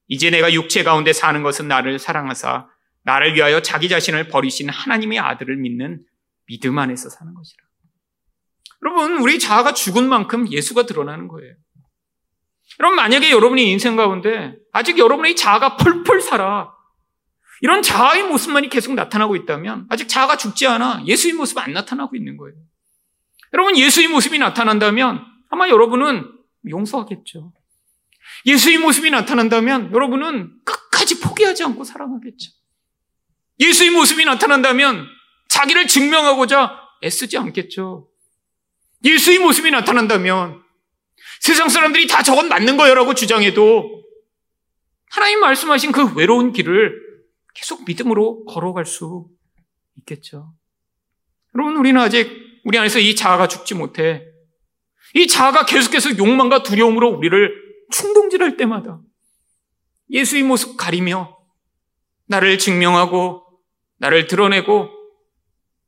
이제 0.08 0.32
내가 0.32 0.52
육체 0.52 0.82
가운데 0.82 1.14
사는 1.14 1.44
것은 1.44 1.68
나를 1.68 2.00
사랑하사 2.00 2.70
나를 3.04 3.36
위하여 3.36 3.62
자기 3.62 3.88
자신을 3.88 4.30
버리신 4.30 4.70
하나님의 4.70 5.20
아들을 5.20 5.56
믿는 5.58 6.04
믿음 6.48 6.80
안에서 6.80 7.12
사는 7.12 7.32
것이라. 7.32 7.64
여러분, 8.82 9.20
우리 9.20 9.38
자아가 9.38 9.76
죽은 9.76 10.10
만큼 10.10 10.52
예수가 10.52 10.88
드러나는 10.88 11.28
거예요. 11.28 11.54
여러분, 12.80 12.96
만약에 12.96 13.30
여러분이 13.30 13.72
인생 13.72 13.96
가운데 13.96 14.56
아직 14.72 14.98
여러분의 14.98 15.36
자아가 15.36 15.78
펄펄 15.78 16.22
살아. 16.22 16.79
이런 17.62 17.82
자아의 17.82 18.24
모습만이 18.24 18.70
계속 18.70 18.94
나타나고 18.94 19.36
있다면 19.36 19.88
아직 19.90 20.08
자아가 20.08 20.38
죽지 20.38 20.68
않아 20.68 21.04
예수의 21.06 21.34
모습 21.34 21.58
안 21.58 21.74
나타나고 21.74 22.16
있는 22.16 22.38
거예요. 22.38 22.56
여러분 23.54 23.78
예수의 23.78 24.08
모습이 24.08 24.38
나타난다면 24.40 25.26
아마 25.50 25.68
여러분은 25.68 26.32
용서하겠죠. 26.70 27.52
예수의 28.46 28.78
모습이 28.78 29.10
나타난다면 29.10 29.92
여러분은 29.94 30.54
끝까지 30.64 31.20
포기하지 31.20 31.64
않고 31.64 31.84
사랑하겠죠. 31.84 32.52
예수의 33.60 33.90
모습이 33.90 34.24
나타난다면 34.24 35.06
자기를 35.50 35.88
증명하고자 35.88 36.80
애쓰지 37.04 37.38
않겠죠. 37.38 38.08
예수의 39.04 39.40
모습이 39.40 39.72
나타난다면 39.72 40.62
세상 41.42 41.70
사람들이 41.70 42.08
다 42.08 42.22
저건 42.24 42.48
맞는 42.50 42.78
거요라고 42.78 43.14
주장해도 43.14 44.04
하나님 45.10 45.40
말씀하신 45.40 45.92
그 45.92 46.14
외로운 46.16 46.54
길을 46.54 47.09
계속 47.54 47.86
믿음으로 47.86 48.46
걸어갈 48.46 48.86
수 48.86 49.28
있겠죠. 49.98 50.54
여러분, 51.56 51.78
우리는 51.78 52.00
아직 52.00 52.30
우리 52.64 52.78
안에서 52.78 53.00
이 53.00 53.16
자아가 53.16 53.48
죽지 53.48 53.76
못해. 53.76 54.26
이 55.16 55.28
자아가 55.28 55.66
계속해서 55.66 56.18
욕망과 56.18 56.64
두려움으로 56.64 57.10
우리를 57.10 57.70
충동질할 57.92 58.58
때마다 58.58 59.02
예수의 60.12 60.44
모습 60.44 60.78
가리며 60.78 61.38
나를 62.28 62.60
증명하고 62.60 63.44
나를 63.98 64.28
드러내고 64.28 64.90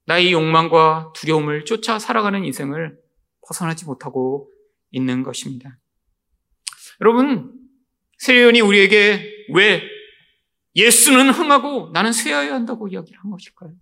나의 0.06 0.34
욕망과 0.34 1.14
두려움을 1.16 1.66
쫓아 1.66 2.00
살아가는 2.00 2.44
인생을 2.44 2.98
벗어나지 3.48 3.86
못하고 3.86 4.52
있는 4.92 5.24
것입니다. 5.24 5.78
여러분, 7.00 7.54
세례연이 8.18 8.62
우리에게 8.62 9.48
왜 9.54 9.84
예수는 10.76 11.30
흥하고 11.30 11.90
나는 11.94 12.12
쇠하여야 12.14 12.54
한다고 12.54 12.88
이야기를 12.88 13.20
한 13.20 13.32
것일까요? 13.32 13.74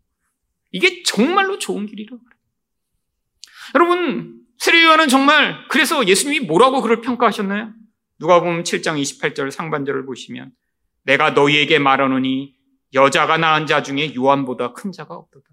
이게 0.72 1.04
정말로 1.04 1.58
좋은 1.58 1.86
길이라고. 1.86 2.22
여러분, 3.76 4.42
세례요한은 4.58 5.08
정말 5.08 5.68
그래서 5.70 6.08
예수님이 6.08 6.46
뭐라고 6.46 6.82
그를 6.82 7.02
평가하셨나요? 7.02 7.74
누가 8.20 8.42
보면 8.42 8.64
7장 8.64 9.02
28절 9.02 9.52
상반절을 9.52 10.06
보시면 10.06 10.52
내가 11.04 11.32
너희에게 11.32 11.80
말하노니 11.80 12.56
여자가 12.94 13.38
낳은 13.38 13.68
자 13.68 13.82
중에 13.84 14.14
요한보다 14.16 14.74
큰 14.74 14.92
자가 14.92 15.16
없도다. 15.16 15.48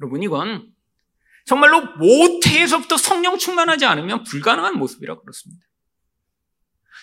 여러분 0.00 0.22
이건 0.22 0.72
정말로 1.44 1.82
모태에서부터 1.96 2.96
성령 2.96 3.38
충만하지 3.38 3.84
않으면 3.86 4.24
불가능한 4.24 4.78
모습이라 4.78 5.20
그렇습니다. 5.20 5.64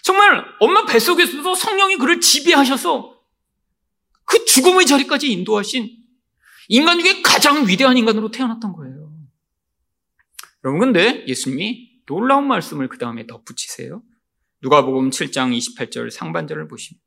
정말 0.03 0.45
엄마 0.59 0.85
뱃속에서도 0.85 1.55
성령이 1.55 1.97
그를 1.97 2.19
지배하셔서 2.19 3.17
그 4.25 4.45
죽음의 4.45 4.85
자리까지 4.85 5.31
인도하신 5.31 5.89
인간 6.69 6.99
중에 6.99 7.21
가장 7.21 7.67
위대한 7.67 7.97
인간으로 7.97 8.29
태어났던 8.29 8.73
거예요. 8.73 9.11
여러분, 10.63 10.79
근데 10.79 11.25
예수님이 11.27 12.01
놀라운 12.05 12.47
말씀을 12.47 12.89
그 12.89 12.97
다음에 12.97 13.25
덧붙이세요. 13.25 14.01
누가복음 14.61 15.11
7장 15.11 15.55
28절 15.57 16.09
상반절을 16.09 16.67
보시면 16.67 16.99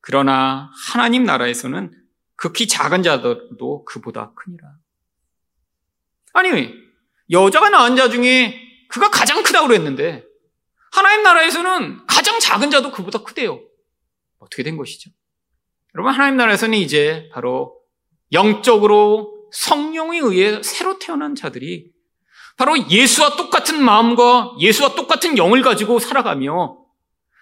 그러나 0.00 0.70
하나님 0.88 1.24
나라에서는 1.24 1.92
극히 2.36 2.68
작은 2.68 3.02
자들도 3.02 3.84
그보다 3.84 4.32
크니라. 4.34 4.76
아니, 6.32 6.74
여자가 7.30 7.70
낳은 7.70 7.96
자 7.96 8.10
중에 8.10 8.60
그가 8.88 9.10
가장 9.10 9.42
크다고 9.42 9.68
그랬는데 9.68 10.24
하나님 10.96 11.22
나라에서는 11.24 12.06
가장 12.06 12.40
작은 12.40 12.70
자도 12.70 12.90
그보다 12.90 13.22
크대요. 13.22 13.60
어떻게 14.38 14.62
된 14.62 14.78
것이죠? 14.78 15.10
여러분, 15.94 16.14
하나님 16.14 16.38
나라에서는 16.38 16.78
이제 16.78 17.28
바로 17.32 17.78
영적으로 18.32 19.48
성령에 19.52 20.20
의해 20.20 20.62
새로 20.62 20.98
태어난 20.98 21.34
자들이 21.34 21.92
바로 22.56 22.78
예수와 22.88 23.36
똑같은 23.36 23.82
마음과 23.82 24.56
예수와 24.58 24.94
똑같은 24.94 25.36
영을 25.36 25.60
가지고 25.60 25.98
살아가며 25.98 26.78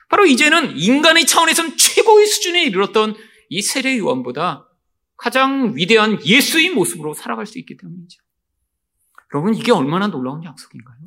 바로 0.09 0.27
이제는 0.27 0.77
인간의 0.77 1.27
차원에선 1.27 1.77
최고의 1.77 2.27
수준에 2.27 2.65
이르렀던 2.65 3.15
이 3.51 3.63
세례 3.63 3.97
요한보다 3.99 4.69
가장 5.17 5.77
위대한 5.77 6.19
예수의 6.27 6.71
모습으로 6.71 7.15
살아갈 7.15 7.47
수 7.47 7.61
있기 7.61 7.77
때문이죠. 7.77 8.21
여러분, 9.33 9.55
이게 9.55 9.71
얼마나 9.71 10.09
놀라운 10.09 10.43
약속인가요? 10.43 10.99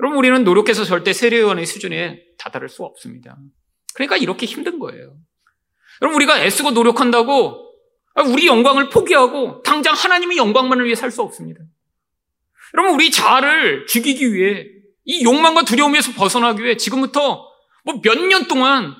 여러분, 0.00 0.18
우리는 0.18 0.44
노력해서 0.44 0.84
절대 0.84 1.12
세례요한의 1.12 1.66
수준에 1.66 2.22
다다를 2.38 2.68
수 2.68 2.82
없습니다. 2.84 3.36
그러니까 3.94 4.16
이렇게 4.16 4.46
힘든 4.46 4.78
거예요. 4.78 5.16
여러분, 6.02 6.16
우리가 6.16 6.40
애쓰고 6.42 6.72
노력한다고 6.72 7.72
우리 8.26 8.46
영광을 8.46 8.90
포기하고 8.90 9.62
당장 9.62 9.94
하나님의 9.94 10.36
영광만을 10.36 10.84
위해 10.84 10.94
살 10.94 11.10
수 11.10 11.22
없습니다. 11.22 11.60
여러분, 12.74 12.94
우리 12.94 13.10
자아를 13.10 13.86
죽이기 13.86 14.32
위해 14.34 14.66
이 15.04 15.22
욕망과 15.24 15.62
두려움에서 15.64 16.12
벗어나기 16.12 16.62
위해 16.62 16.76
지금부터 16.76 17.48
뭐 17.84 18.00
몇 18.02 18.16
년 18.26 18.48
동안 18.48 18.94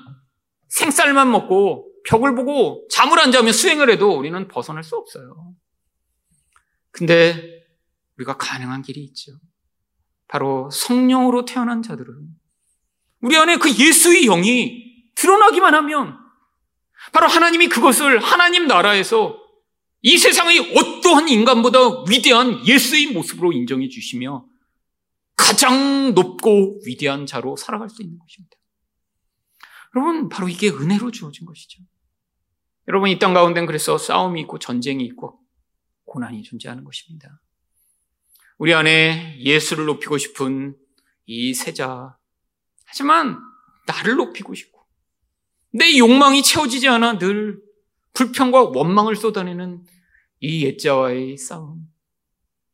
생쌀만 0.69 1.31
먹고 1.31 1.91
벽을 2.07 2.35
보고 2.35 2.87
잠을 2.91 3.19
안 3.19 3.31
자며 3.31 3.51
수행을 3.51 3.89
해도 3.89 4.15
우리는 4.15 4.47
벗어날 4.47 4.83
수 4.83 4.95
없어요. 4.95 5.53
근데 6.91 7.63
우리가 8.17 8.37
가능한 8.37 8.83
길이 8.83 9.03
있죠. 9.05 9.31
바로 10.27 10.69
성령으로 10.71 11.45
태어난 11.45 11.81
자들은 11.81 12.27
우리 13.21 13.37
안에 13.37 13.57
그 13.57 13.69
예수의 13.69 14.25
영이 14.25 14.83
드러나기만 15.15 15.73
하면 15.73 16.17
바로 17.13 17.27
하나님이 17.27 17.67
그것을 17.69 18.19
하나님 18.19 18.67
나라에서 18.67 19.39
이 20.01 20.17
세상의 20.17 20.75
어떠한 20.77 21.29
인간보다 21.29 22.03
위대한 22.09 22.65
예수의 22.67 23.13
모습으로 23.13 23.53
인정해 23.53 23.89
주시며 23.89 24.45
가장 25.35 26.13
높고 26.13 26.81
위대한 26.85 27.25
자로 27.25 27.55
살아갈 27.55 27.89
수 27.89 28.01
있는 28.01 28.17
것입니다. 28.19 28.55
여러분, 29.95 30.29
바로 30.29 30.47
이게 30.47 30.69
은혜로 30.69 31.11
주어진 31.11 31.45
것이죠. 31.45 31.81
여러분, 32.87 33.09
이 33.09 33.17
땅 33.17 33.33
가운데는 33.33 33.65
그래서 33.65 33.97
싸움이 33.97 34.41
있고 34.41 34.59
전쟁이 34.59 35.05
있고 35.05 35.39
고난이 36.05 36.43
존재하는 36.43 36.83
것입니다. 36.83 37.41
우리 38.57 38.73
안에 38.73 39.37
예수를 39.39 39.85
높이고 39.85 40.17
싶은 40.17 40.75
이 41.25 41.53
세자. 41.53 42.17
하지만 42.85 43.37
나를 43.85 44.15
높이고 44.15 44.53
싶고 44.53 44.81
내 45.71 45.97
욕망이 45.97 46.41
채워지지 46.41 46.87
않아 46.87 47.17
늘 47.17 47.59
불평과 48.13 48.63
원망을 48.63 49.17
쏟아내는 49.17 49.83
이 50.39 50.65
옛자와의 50.65 51.37
싸움. 51.37 51.81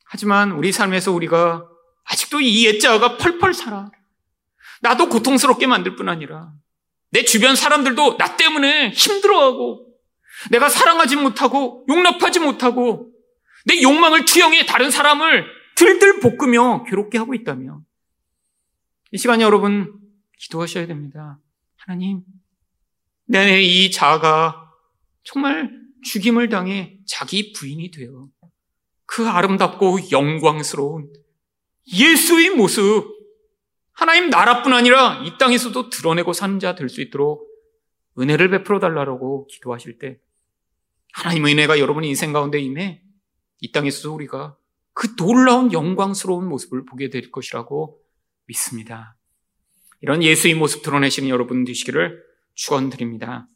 하지만 0.05 0.51
우리 0.51 0.71
삶에서 0.71 1.11
우리가 1.11 1.67
아직도 2.03 2.41
이 2.41 2.65
옛자가 2.65 3.17
펄펄 3.17 3.53
살아. 3.53 3.89
나도 4.82 5.09
고통스럽게 5.09 5.65
만들 5.65 5.95
뿐 5.95 6.09
아니라 6.09 6.51
내 7.09 7.23
주변 7.23 7.55
사람들도 7.55 8.17
나 8.17 8.38
때문에 8.38 8.91
힘들어하고 8.91 9.88
내가 10.51 10.69
사랑하지 10.69 11.15
못하고 11.15 11.86
용납하지 11.89 12.39
못하고 12.39 13.11
내 13.65 13.82
욕망을 13.82 14.25
투영해 14.25 14.65
다른 14.65 14.91
사람을 14.91 15.61
들들 15.82 16.19
볶으며 16.19 16.84
괴롭게 16.84 17.17
하고 17.17 17.34
있다면 17.34 17.84
이 19.11 19.17
시간에 19.17 19.43
여러분 19.43 19.99
기도하셔야 20.38 20.86
됩니다. 20.86 21.39
하나님, 21.75 22.21
내이 23.25 23.89
자아가 23.89 24.71
정말 25.23 25.71
죽임을 26.03 26.49
당해 26.49 26.99
자기 27.07 27.51
부인이 27.51 27.89
되어 27.91 28.29
그 29.07 29.27
아름답고 29.27 30.11
영광스러운 30.11 31.11
예수의 31.91 32.51
모습, 32.51 33.05
하나님 33.91 34.29
나라뿐 34.29 34.73
아니라 34.73 35.23
이 35.25 35.38
땅에서도 35.39 35.89
드러내고 35.89 36.34
사는 36.34 36.59
자 36.59 36.75
될 36.75 36.88
수 36.89 37.01
있도록 37.01 37.47
은혜를 38.19 38.49
베풀어 38.51 38.79
달라고 38.79 39.47
기도하실 39.47 39.97
때 39.97 40.19
하나님 41.13 41.45
의 41.45 41.53
은혜가 41.53 41.79
여러분 41.79 42.03
인생 42.03 42.34
가운데 42.34 42.59
임해 42.59 43.01
이 43.61 43.71
땅에서도 43.71 44.13
우리가 44.13 44.57
그 44.93 45.15
놀라운 45.15 45.71
영광스러운 45.71 46.47
모습을 46.47 46.85
보게 46.85 47.09
될 47.09 47.31
것이라고 47.31 47.99
믿습니다. 48.45 49.15
이런 50.01 50.23
예수의 50.23 50.55
모습 50.55 50.83
드러내시는 50.83 51.29
여러분 51.29 51.63
되시기를 51.63 52.23
축원드립니다. 52.55 53.47